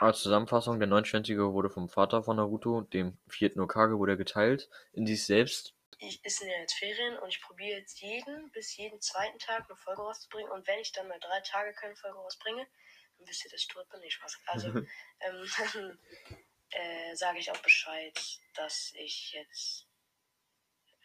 Als 0.00 0.22
Zusammenfassung, 0.22 0.78
der 0.78 0.86
neunschwänzige 0.86 1.52
wurde 1.52 1.70
vom 1.70 1.88
Vater 1.88 2.22
von 2.22 2.36
Naruto, 2.36 2.82
dem 2.82 3.18
vierten 3.28 3.60
Okage, 3.60 3.98
wurde 3.98 4.12
er 4.12 4.16
geteilt 4.16 4.68
in 4.92 5.06
sich 5.06 5.26
selbst. 5.26 5.74
ich 5.98 6.24
ist 6.24 6.40
ja 6.40 6.46
jetzt 6.60 6.74
Ferien 6.74 7.18
und 7.18 7.28
ich 7.28 7.42
probiere 7.42 7.80
jetzt 7.80 8.00
jeden 8.00 8.50
bis 8.52 8.76
jeden 8.76 9.00
zweiten 9.00 9.38
Tag 9.40 9.64
eine 9.68 9.76
Folge 9.76 10.02
rauszubringen. 10.02 10.52
Und 10.52 10.66
wenn 10.68 10.78
ich 10.78 10.92
dann 10.92 11.08
mal 11.08 11.18
drei 11.18 11.40
Tage 11.40 11.72
keine 11.74 11.96
Folge 11.96 12.16
rausbringe, 12.16 12.64
dann 13.18 13.26
wisst 13.26 13.44
ihr, 13.44 13.50
dass 13.50 13.62
ich 13.62 13.68
tot 13.68 13.88
bin. 13.88 14.00
Nee, 14.00 14.10
Spaß. 14.10 14.38
Also, 14.46 14.68
ähm, 15.20 15.98
äh, 16.70 17.16
sage 17.16 17.40
ich 17.40 17.50
auch 17.50 17.62
Bescheid, 17.62 18.16
dass 18.54 18.92
ich 18.94 19.32
jetzt 19.32 19.87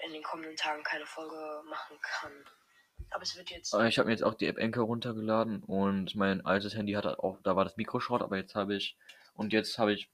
in 0.06 0.14
den 0.14 0.24
kommenden 0.24 0.56
Tagen 0.56 0.84
keine 0.84 1.06
Folge 1.06 1.62
machen 1.70 1.98
kann. 2.02 2.32
Aber 3.12 3.24
es 3.24 3.36
wird 3.36 3.50
jetzt. 3.52 3.74
Äh, 3.74 3.88
Ich 3.88 3.98
habe 3.98 4.08
mir 4.08 4.14
jetzt 4.14 4.24
auch 4.24 4.34
die 4.34 4.48
App 4.48 4.58
Anchor 4.58 4.86
runtergeladen 4.86 5.64
und 5.64 6.16
mein 6.16 6.46
altes 6.46 6.76
Handy 6.76 6.94
hatte 6.94 7.20
auch, 7.24 7.40
da 7.44 7.56
war 7.56 7.64
das 7.64 7.78
Mikro 7.78 8.00
short, 8.00 8.22
aber 8.22 8.38
jetzt 8.38 8.56
habe 8.56 8.76
ich, 8.76 8.98
und 9.36 9.54
jetzt 9.54 9.78
habe 9.78 9.94
ich, 9.94 10.10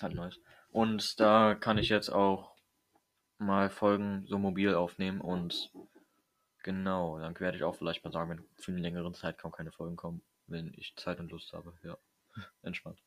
halt 0.00 0.14
neues. 0.14 0.38
Und 0.70 1.18
da 1.20 1.54
kann 1.54 1.78
ich 1.78 1.88
jetzt 1.88 2.10
auch 2.10 2.52
mal 3.38 3.70
Folgen 3.70 4.26
so 4.26 4.38
mobil 4.38 4.74
aufnehmen 4.74 5.20
und 5.20 5.70
genau, 6.62 7.18
dann 7.18 7.38
werde 7.40 7.56
ich 7.56 7.64
auch 7.64 7.76
vielleicht 7.76 8.04
mal 8.04 8.12
sagen, 8.12 8.30
wenn 8.30 8.44
für 8.56 8.72
einen 8.72 8.82
längeren 8.82 9.14
Zeitraum 9.14 9.52
keine 9.52 9.72
Folgen 9.72 9.96
kommen, 9.96 10.22
wenn 10.46 10.72
ich 10.76 10.94
Zeit 10.96 11.20
und 11.20 11.30
Lust 11.30 11.52
habe, 11.52 11.72
ja. 11.82 11.96
Entspannt. 12.62 13.00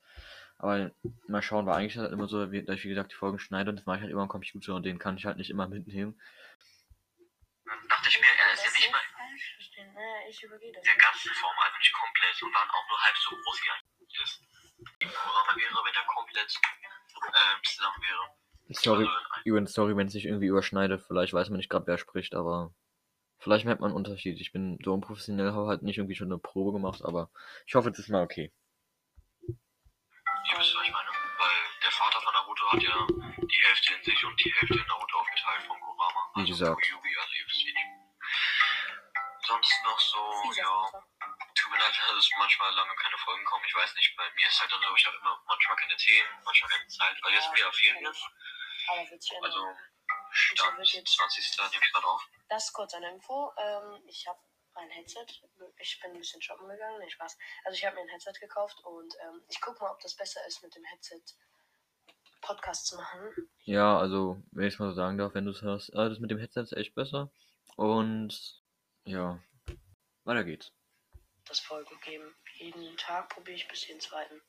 Aber 0.61 0.91
mal 1.27 1.41
schauen, 1.41 1.65
weil 1.65 1.73
eigentlich 1.73 1.95
ist 1.95 2.01
halt 2.01 2.13
immer 2.13 2.27
so, 2.27 2.51
wie, 2.51 2.63
dass 2.63 2.75
ich 2.77 2.85
wie 2.85 2.89
gesagt 2.89 3.11
die 3.11 3.15
Folgen 3.15 3.39
schneide 3.39 3.71
und 3.71 3.77
das 3.77 3.87
mache 3.87 3.97
ich 3.97 4.01
halt 4.03 4.11
immer 4.11 4.21
am 4.21 4.27
Computer 4.27 4.75
und 4.75 4.83
den 4.85 4.99
kann 4.99 5.17
ich 5.17 5.25
halt 5.25 5.37
nicht 5.37 5.49
immer 5.49 5.67
mitnehmen. 5.67 6.21
Dann 7.65 7.87
dachte 7.89 8.09
ich 8.09 8.19
mir, 8.19 8.27
er 8.27 8.53
ist 8.53 8.63
ja 8.63 8.69
nicht 8.69 8.91
mal 8.91 8.99
der 10.61 10.81
nicht. 10.81 11.01
ganzen 11.01 11.33
Form, 11.33 11.55
also 11.65 11.77
nicht 11.77 11.93
komplett 11.93 12.43
und 12.43 12.53
waren 12.53 12.69
auch 12.69 12.87
nur 12.89 12.99
halb 13.01 13.17
so 13.17 13.35
groß 13.35 13.61
wie 13.63 13.69
eigentlich 13.71 14.21
ist. 14.23 14.41
Die 15.01 15.07
Kurama 15.07 15.55
wäre, 15.57 15.81
wenn 15.83 15.95
er 15.95 16.05
komplett 16.05 16.59
ähm, 17.25 17.63
zusammen 17.63 18.01
wäre. 18.01 18.29
Sorry, 18.69 19.05
Also, 19.05 19.41
übrigens, 19.45 19.73
sorry, 19.73 19.97
wenn 19.97 20.07
es 20.07 20.13
sich 20.13 20.25
irgendwie 20.25 20.47
überschneidet. 20.47 21.01
Vielleicht 21.07 21.33
weiß 21.33 21.49
man 21.49 21.57
nicht 21.57 21.69
gerade, 21.69 21.87
wer 21.87 21.97
spricht, 21.97 22.35
aber 22.35 22.73
vielleicht 23.39 23.65
merkt 23.65 23.81
man 23.81 23.89
einen 23.89 23.97
Unterschied. 23.97 24.39
Ich 24.39 24.51
bin 24.51 24.77
so 24.83 24.93
unprofessionell, 24.93 25.53
habe 25.53 25.67
halt 25.67 25.81
nicht 25.81 25.97
irgendwie 25.97 26.15
schon 26.15 26.31
eine 26.31 26.37
Probe 26.37 26.71
gemacht, 26.71 27.03
aber 27.03 27.31
ich 27.65 27.73
hoffe, 27.73 27.89
es 27.89 27.97
ist 27.97 28.09
mal 28.09 28.23
okay. 28.23 28.51
Hat 32.71 32.81
ja 32.83 33.07
die 33.07 33.61
Hälfte 33.67 33.93
in 33.93 34.03
sich 34.03 34.23
und 34.25 34.39
die 34.43 34.53
Hälfte 34.53 34.79
in 34.79 34.87
Naruto 34.87 35.17
aufgeteilt 35.19 35.63
von 35.63 35.79
Kurama. 35.79 36.31
Wie 36.35 36.41
Also 36.41 36.53
gesagt. 36.53 36.81
Kyuubi, 36.81 37.17
also 37.17 37.33
ihr 37.33 37.45
wisst, 37.45 37.65
wie 37.65 37.73
die. 37.73 37.87
Sonst 39.47 39.73
noch 39.83 39.99
so, 39.99 40.51
ja. 40.55 41.03
Tut 41.55 41.71
mir 41.71 41.79
leid, 41.79 41.93
dass 42.07 42.17
es 42.17 42.29
manchmal 42.37 42.73
lange 42.73 42.95
keine 42.95 43.17
Folgen 43.17 43.43
kommen. 43.45 43.65
Ich 43.67 43.75
weiß 43.75 43.93
nicht, 43.95 44.15
bei 44.15 44.23
mir 44.35 44.47
ist 44.47 44.59
halt 44.61 44.71
dann 44.71 44.81
so, 44.81 44.95
ich 44.95 45.05
habe 45.05 45.17
immer 45.17 45.43
manchmal 45.47 45.75
keine 45.77 45.97
Themen, 45.97 46.29
manchmal 46.45 46.69
keine 46.71 46.87
Zeit. 46.87 47.17
Also 47.21 47.35
jetzt 47.35 47.43
sind 47.45 47.55
wir 47.55 47.63
ja 47.63 47.71
Ferien. 47.71 48.07
Aber 48.87 49.09
wird 49.09 49.21
sich 49.21 49.31
ändern. 49.33 49.51
Also 49.51 49.67
Stand 50.31 50.77
wird 50.77 50.87
jetzt- 50.93 51.13
20. 51.15 51.57
nehme 51.71 51.83
ich 51.85 51.91
gerade 51.91 52.07
auf. 52.07 52.23
Das 52.49 52.65
ist 52.65 52.73
kurz 52.73 52.93
eine 52.93 53.09
Info. 53.09 53.51
Ähm, 53.57 54.03
ich 54.07 54.25
habe 54.27 54.39
ein 54.75 54.89
Headset. 54.89 55.25
Ich 55.77 55.99
bin 55.99 56.11
ein 56.11 56.17
bisschen 56.19 56.41
shoppen 56.41 56.67
gegangen. 56.69 56.99
Nee, 56.99 57.09
Spaß. 57.09 57.37
Also 57.65 57.77
ich 57.77 57.85
habe 57.85 57.95
mir 57.97 58.03
ein 58.03 58.09
Headset 58.09 58.33
gekauft 58.39 58.79
und 58.85 59.13
ähm, 59.21 59.43
ich 59.49 59.59
gucke 59.59 59.83
mal, 59.83 59.91
ob 59.91 59.99
das 59.99 60.15
besser 60.15 60.45
ist, 60.47 60.63
mit 60.63 60.73
dem 60.75 60.85
Headset 60.85 61.21
Podcast 62.41 62.87
zu 62.87 62.95
machen. 62.97 63.49
Ja, 63.63 63.97
also, 63.97 64.41
wenn 64.51 64.67
ich 64.67 64.73
es 64.73 64.79
mal 64.79 64.89
so 64.89 64.95
sagen 64.95 65.17
darf, 65.17 65.33
wenn 65.33 65.45
du 65.45 65.51
es 65.51 65.61
hörst, 65.61 65.89
äh, 65.93 66.09
das 66.09 66.19
mit 66.19 66.31
dem 66.31 66.39
Headset 66.39 66.61
ist 66.61 66.73
echt 66.73 66.95
besser. 66.95 67.31
Und 67.75 68.61
ja, 69.05 69.39
weiter 70.23 70.43
geht's. 70.43 70.71
Das 71.47 71.59
Folge 71.59 71.95
geben. 72.03 72.35
Jeden 72.55 72.97
Tag 72.97 73.29
probiere 73.29 73.55
ich 73.57 73.67
bis 73.67 73.87
jeden 73.87 73.99
zweiten. 73.99 74.41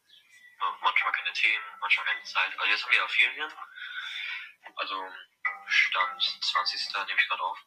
Ma- 0.59 0.79
Manchmal 0.83 1.13
keine 1.13 1.33
Themen, 1.33 1.65
manchmal 1.81 2.07
keine 2.07 2.23
Zeit. 2.25 2.59
Also 2.59 2.71
jetzt 2.71 2.85
haben 2.85 2.91
wir 2.93 2.99
ja 2.99 3.09
Ferien. 3.09 3.53
Also 4.77 4.95
Stand 5.67 6.23
20. 6.23 6.95
nehme 7.07 7.21
ich 7.21 7.29
gerade 7.29 7.43
auf. 7.43 7.59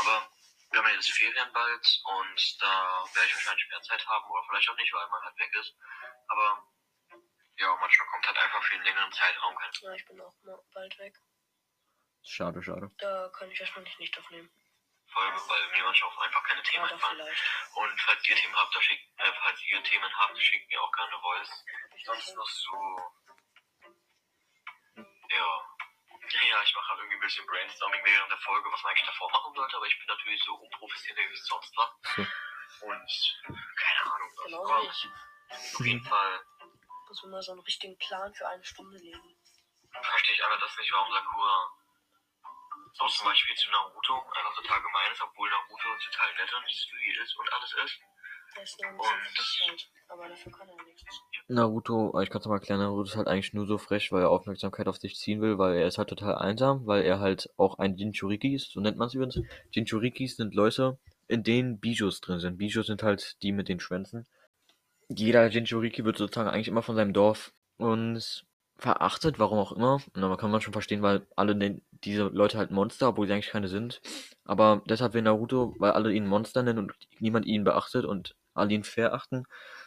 Aber 0.00 0.28
wir 0.70 0.80
haben 0.80 0.88
ja 0.88 0.94
jetzt 0.94 1.10
Ferien 1.10 1.52
bald 1.52 2.00
und 2.04 2.62
da 2.62 3.04
werde 3.14 3.28
ich 3.28 3.34
wahrscheinlich 3.34 3.68
mehr 3.70 3.82
Zeit 3.82 4.06
haben 4.06 4.30
oder 4.30 4.42
vielleicht 4.48 4.68
auch 4.68 4.76
nicht, 4.76 4.92
weil 4.92 5.08
man 5.08 5.22
halt 5.22 5.38
weg 5.38 5.54
ist. 5.60 5.74
Aber 6.28 6.62
ja, 7.58 7.76
manchmal 7.80 8.08
kommt 8.08 8.26
halt 8.26 8.38
einfach 8.38 8.62
für 8.62 8.74
einen 8.74 8.84
längeren 8.84 9.12
Zeitraum 9.12 9.56
kein 9.56 9.70
Ja, 9.82 9.92
ich 9.94 10.06
bin 10.06 10.20
auch 10.20 10.34
mal 10.42 10.58
bald 10.72 10.98
weg. 10.98 11.14
Schade, 12.24 12.62
schade. 12.62 12.90
Da 12.98 13.30
kann 13.36 13.50
ich 13.50 13.58
wahrscheinlich 13.60 13.98
nicht 13.98 14.18
aufnehmen. 14.18 14.50
Folge, 15.10 15.40
weil 15.48 15.68
mir 15.70 15.84
manchmal 15.84 16.10
auch 16.10 16.18
einfach 16.18 16.42
keine 16.44 16.62
Themen 16.62 16.84
Oder 16.84 16.92
einfallen. 16.94 17.36
Und 17.74 18.00
falls 18.02 18.28
ihr 18.28 18.36
Themen 18.36 18.54
habt, 18.54 18.74
da 18.76 18.82
schickt, 18.82 19.04
äh, 19.18 19.32
falls 19.42 19.62
ihr 19.64 19.82
Themen 19.82 20.18
habt, 20.18 20.38
schickt 20.38 20.68
mir 20.68 20.82
auch 20.82 20.92
gerne 20.92 21.18
Voice. 21.20 21.64
Sonst 22.04 22.36
noch 22.36 22.48
so. 22.48 23.12
Ja. 24.96 25.64
Ja, 26.50 26.62
ich 26.62 26.74
mache 26.74 26.88
halt 26.88 26.98
irgendwie 26.98 27.16
ein 27.16 27.20
bisschen 27.20 27.46
Brainstorming 27.46 28.04
während 28.04 28.30
der 28.30 28.38
Folge, 28.38 28.70
was 28.70 28.82
man 28.82 28.90
eigentlich 28.90 29.06
davor 29.06 29.30
machen 29.30 29.54
sollte, 29.54 29.76
aber 29.76 29.86
ich 29.86 29.98
bin 29.98 30.06
natürlich 30.06 30.42
so 30.44 30.54
unprofessionell 30.56 31.30
wie 31.30 31.36
sonst 31.36 31.74
was. 31.76 31.90
So. 32.16 32.86
Und 32.86 33.36
keine 33.76 34.12
Ahnung, 34.12 34.30
was 34.36 34.44
Genau 34.44 34.82
wie 34.82 34.86
ich. 34.88 35.08
auf 35.78 35.86
jeden 35.86 36.04
Fall 36.04 36.44
Muss 37.08 37.22
man 37.22 37.32
mal 37.32 37.42
so 37.42 37.52
einen 37.52 37.60
richtigen 37.62 37.96
Plan 37.98 38.32
für 38.34 38.46
eine 38.48 38.64
Stunde 38.64 38.98
legen. 38.98 39.36
verstehe 39.90 40.34
ich 40.34 40.44
einfach 40.44 40.60
das 40.60 40.76
nicht, 40.76 40.92
warum 40.92 41.12
Sakura 41.12 41.68
so 42.94 43.06
zum 43.06 43.26
Beispiel 43.26 43.56
zu 43.56 43.70
Naruto 43.70 44.14
einfach 44.14 44.54
total 44.56 44.82
gemein 44.82 45.12
ist, 45.12 45.22
obwohl 45.22 45.48
Naruto 45.48 45.88
total 46.10 46.34
nett 46.34 46.52
und 46.52 46.70
sweet 46.70 47.16
ist 47.22 47.38
und 47.38 47.52
alles 47.52 47.72
ist. 47.84 48.00
Der 48.56 48.62
ist 48.62 48.80
nur 48.80 48.88
ein 48.90 48.96
bisschen 48.96 49.18
frech 49.34 49.68
halt. 49.68 49.88
Aber 50.08 50.28
dafür 50.28 50.52
kann 50.52 50.68
er 50.68 50.84
nichts. 50.84 51.20
Naruto, 51.48 52.20
ich 52.20 52.30
kann 52.30 52.40
es 52.40 52.46
mal 52.46 52.56
erklären, 52.56 52.80
Naruto 52.80 53.04
ist 53.04 53.16
halt 53.16 53.28
eigentlich 53.28 53.52
nur 53.52 53.66
so 53.66 53.78
frech, 53.78 54.10
weil 54.10 54.22
er 54.22 54.30
Aufmerksamkeit 54.30 54.88
auf 54.88 54.96
sich 54.96 55.16
ziehen 55.16 55.40
will, 55.40 55.58
weil 55.58 55.76
er 55.76 55.86
ist 55.86 55.98
halt 55.98 56.08
total 56.08 56.36
einsam, 56.36 56.86
weil 56.86 57.02
er 57.04 57.20
halt 57.20 57.50
auch 57.56 57.78
ein 57.78 57.96
Jinchuriki 57.96 58.54
ist, 58.54 58.72
so 58.72 58.80
nennt 58.80 58.96
man 58.96 59.08
es 59.08 59.14
übrigens. 59.14 59.40
Jinchurikis 59.70 60.36
sind 60.36 60.54
Leute, 60.54 60.98
in 61.28 61.42
denen 61.42 61.78
Bijus 61.78 62.20
drin 62.20 62.40
sind. 62.40 62.58
Bijus 62.58 62.86
sind 62.86 63.02
halt 63.02 63.40
die 63.42 63.52
mit 63.52 63.68
den 63.68 63.80
Schwänzen. 63.80 64.26
Jeder 65.08 65.48
Jinchuriki 65.48 66.04
wird 66.04 66.18
sozusagen 66.18 66.48
eigentlich 66.48 66.68
immer 66.68 66.82
von 66.82 66.96
seinem 66.96 67.12
Dorf 67.12 67.52
und 67.78 68.44
verachtet, 68.76 69.38
warum 69.38 69.58
auch 69.58 69.72
immer. 69.72 70.00
Und 70.14 70.22
da 70.22 70.36
kann 70.36 70.50
man 70.50 70.60
schon 70.60 70.72
verstehen, 70.72 71.02
weil 71.02 71.26
alle 71.36 71.54
nennen 71.54 71.82
diese 72.04 72.24
Leute 72.24 72.58
halt 72.58 72.70
Monster, 72.70 73.08
obwohl 73.08 73.26
sie 73.26 73.32
eigentlich 73.32 73.50
keine 73.50 73.68
sind. 73.68 74.00
Aber 74.44 74.82
deshalb 74.86 75.14
will 75.14 75.22
Naruto, 75.22 75.74
weil 75.78 75.92
alle 75.92 76.12
ihn 76.12 76.26
Monster 76.26 76.62
nennen 76.62 76.78
und 76.78 76.94
niemand 77.18 77.46
ihn 77.46 77.64
beachtet 77.64 78.04
und 78.04 78.36
alle 78.54 78.72
ihn 78.72 78.84
verachten, 78.84 79.46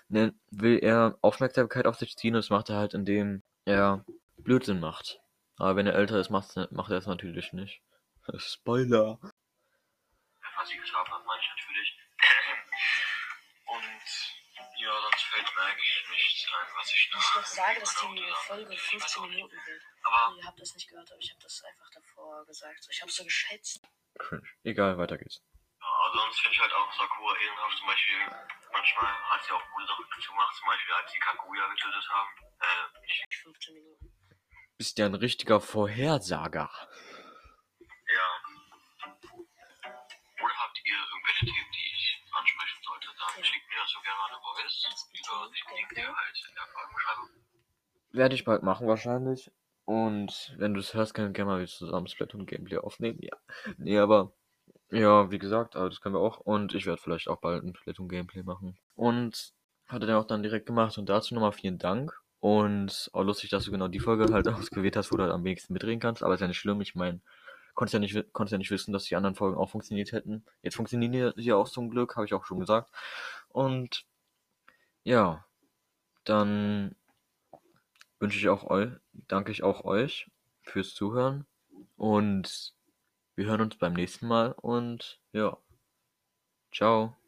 ne, 0.09 0.33
will 0.49 0.79
er 0.81 1.17
Aufmerksamkeit 1.21 1.87
auf 1.87 1.97
sich 1.97 2.17
ziehen 2.17 2.35
und 2.35 2.39
das 2.39 2.49
macht 2.49 2.69
er 2.69 2.77
halt, 2.77 2.93
indem 2.93 3.43
er 3.65 4.05
Blödsinn 4.37 4.79
macht. 4.79 5.21
Aber 5.57 5.75
wenn 5.75 5.87
er 5.87 5.95
älter 5.95 6.19
ist, 6.19 6.29
macht's, 6.29 6.55
macht 6.71 6.91
er 6.91 6.97
es 6.97 7.07
natürlich 7.07 7.53
nicht. 7.53 7.81
Spoiler. 8.37 9.19
was 10.57 10.69
ja, 14.81 15.01
sonst 15.01 15.23
fällt 15.23 15.55
mir 15.55 15.61
eigentlich 15.63 16.05
nichts 16.11 16.47
ein, 16.51 16.67
was 16.75 16.87
ich 16.91 17.07
Ich 17.09 17.15
muss 17.15 17.29
noch 17.35 17.41
noch. 17.41 17.47
sagen, 17.47 17.79
dass 17.79 17.95
die 17.95 18.05
Naruto 18.05 18.21
sagen 18.21 18.45
Folge 18.47 18.69
will. 18.69 18.75
Ich 18.75 18.81
weiß 18.81 18.89
15 18.91 19.21
auch 19.23 19.27
nicht. 19.27 19.35
Minuten 19.35 19.55
wird. 19.65 19.83
Aber 20.03 20.35
Ihr 20.37 20.45
habt 20.45 20.59
das 20.61 20.73
nicht 20.75 20.89
gehört, 20.89 21.11
aber 21.11 21.19
ich 21.19 21.29
habe 21.31 21.41
das 21.41 21.63
einfach 21.63 21.89
davor 21.93 22.45
gesagt. 22.45 22.87
Ich 22.89 23.01
habe 23.01 23.11
so 23.11 23.23
geschätzt. 23.23 23.81
Cringe. 24.19 24.47
Egal, 24.63 24.97
weiter 24.97 25.17
geht's. 25.17 25.41
ja, 25.79 25.87
also 26.05 26.19
sonst 26.19 26.39
finde 26.41 26.55
ich 26.55 26.61
halt 26.61 26.73
auch 26.73 26.91
Sakura 26.93 27.35
ehrenhaft. 27.37 27.77
Zum 27.77 27.87
Beispiel, 27.87 28.19
manchmal 28.73 29.13
hat 29.29 29.43
sie 29.43 29.51
auch 29.51 29.63
gute 29.73 29.87
Sachen 29.87 30.05
dazu 30.15 30.31
gemacht. 30.31 30.55
Zum 30.55 30.67
Beispiel, 30.67 30.93
als 30.95 31.11
sie 31.11 31.19
Kaguya 31.19 31.67
getötet 31.67 32.09
haben. 32.09 32.29
Äh, 32.59 33.01
nicht, 33.01 33.35
15 33.43 33.73
Minuten. 33.75 34.13
Bist 34.77 34.97
ja 34.97 35.05
ein 35.05 35.15
richtiger 35.15 35.61
Vorhersager. 35.61 36.71
Werde 48.11 48.35
ich 48.35 48.43
bald 48.43 48.63
machen 48.63 48.87
wahrscheinlich. 48.87 49.51
Und 49.85 50.53
wenn 50.57 50.73
du 50.73 50.79
es 50.79 50.93
hörst, 50.93 51.13
können 51.13 51.29
wir 51.29 51.33
gerne 51.33 51.51
mal 51.51 51.67
zusammen 51.67 52.07
Splatoon 52.07 52.45
Gameplay 52.45 52.77
aufnehmen. 52.77 53.19
Ja. 53.21 53.37
Nee, 53.77 53.97
aber 53.97 54.31
ja, 54.91 55.31
wie 55.31 55.39
gesagt, 55.39 55.75
aber 55.75 55.89
das 55.89 56.01
können 56.01 56.15
wir 56.15 56.19
auch. 56.19 56.39
Und 56.39 56.73
ich 56.75 56.85
werde 56.85 57.01
vielleicht 57.01 57.27
auch 57.27 57.39
bald 57.39 57.63
ein 57.63 57.75
Splatoon 57.75 58.09
Gameplay 58.09 58.43
machen. 58.43 58.77
Und 58.95 59.53
hat 59.87 60.01
er 60.01 60.07
dann 60.07 60.17
auch 60.17 60.27
dann 60.27 60.43
direkt 60.43 60.65
gemacht. 60.65 60.97
Und 60.97 61.09
dazu 61.09 61.33
nochmal 61.33 61.51
vielen 61.51 61.77
Dank. 61.77 62.13
Und 62.39 63.09
auch 63.13 63.23
lustig, 63.23 63.49
dass 63.49 63.65
du 63.65 63.71
genau 63.71 63.87
die 63.87 63.99
Folge 63.99 64.33
halt 64.33 64.47
ausgewählt 64.49 64.95
hast, 64.95 65.11
wo 65.11 65.17
du 65.17 65.23
halt 65.23 65.33
am 65.33 65.43
wenigsten 65.43 65.73
mitreden 65.73 65.99
kannst. 65.99 66.23
Aber 66.23 66.33
ist 66.33 66.41
ja 66.41 66.47
nicht 66.47 66.59
schlimm. 66.59 66.81
Ich 66.81 66.95
meine, 66.95 67.21
konntest 67.73 67.93
ja 67.93 67.99
nicht, 67.99 68.33
konntest 68.33 68.51
ja 68.51 68.57
nicht 68.57 68.71
wissen, 68.71 68.93
dass 68.93 69.05
die 69.05 69.15
anderen 69.15 69.35
Folgen 69.35 69.57
auch 69.57 69.69
funktioniert 69.69 70.11
hätten. 70.11 70.45
Jetzt 70.61 70.75
funktionieren 70.75 71.33
die 71.35 71.43
ja 71.43 71.55
auch 71.55 71.69
zum 71.69 71.89
Glück, 71.89 72.15
habe 72.15 72.25
ich 72.25 72.33
auch 72.33 72.45
schon 72.45 72.59
gesagt. 72.59 72.91
Und 73.49 74.05
ja, 75.03 75.45
dann 76.23 76.95
wünsche 78.19 78.37
ich 78.37 78.49
auch 78.49 78.63
euch, 78.65 78.91
danke 79.27 79.51
ich 79.51 79.63
auch 79.63 79.83
euch 79.83 80.29
fürs 80.61 80.93
Zuhören 80.93 81.45
und 81.97 82.75
wir 83.35 83.45
hören 83.45 83.61
uns 83.61 83.77
beim 83.77 83.93
nächsten 83.93 84.27
Mal 84.27 84.51
und 84.51 85.19
ja, 85.33 85.57
ciao. 86.71 87.20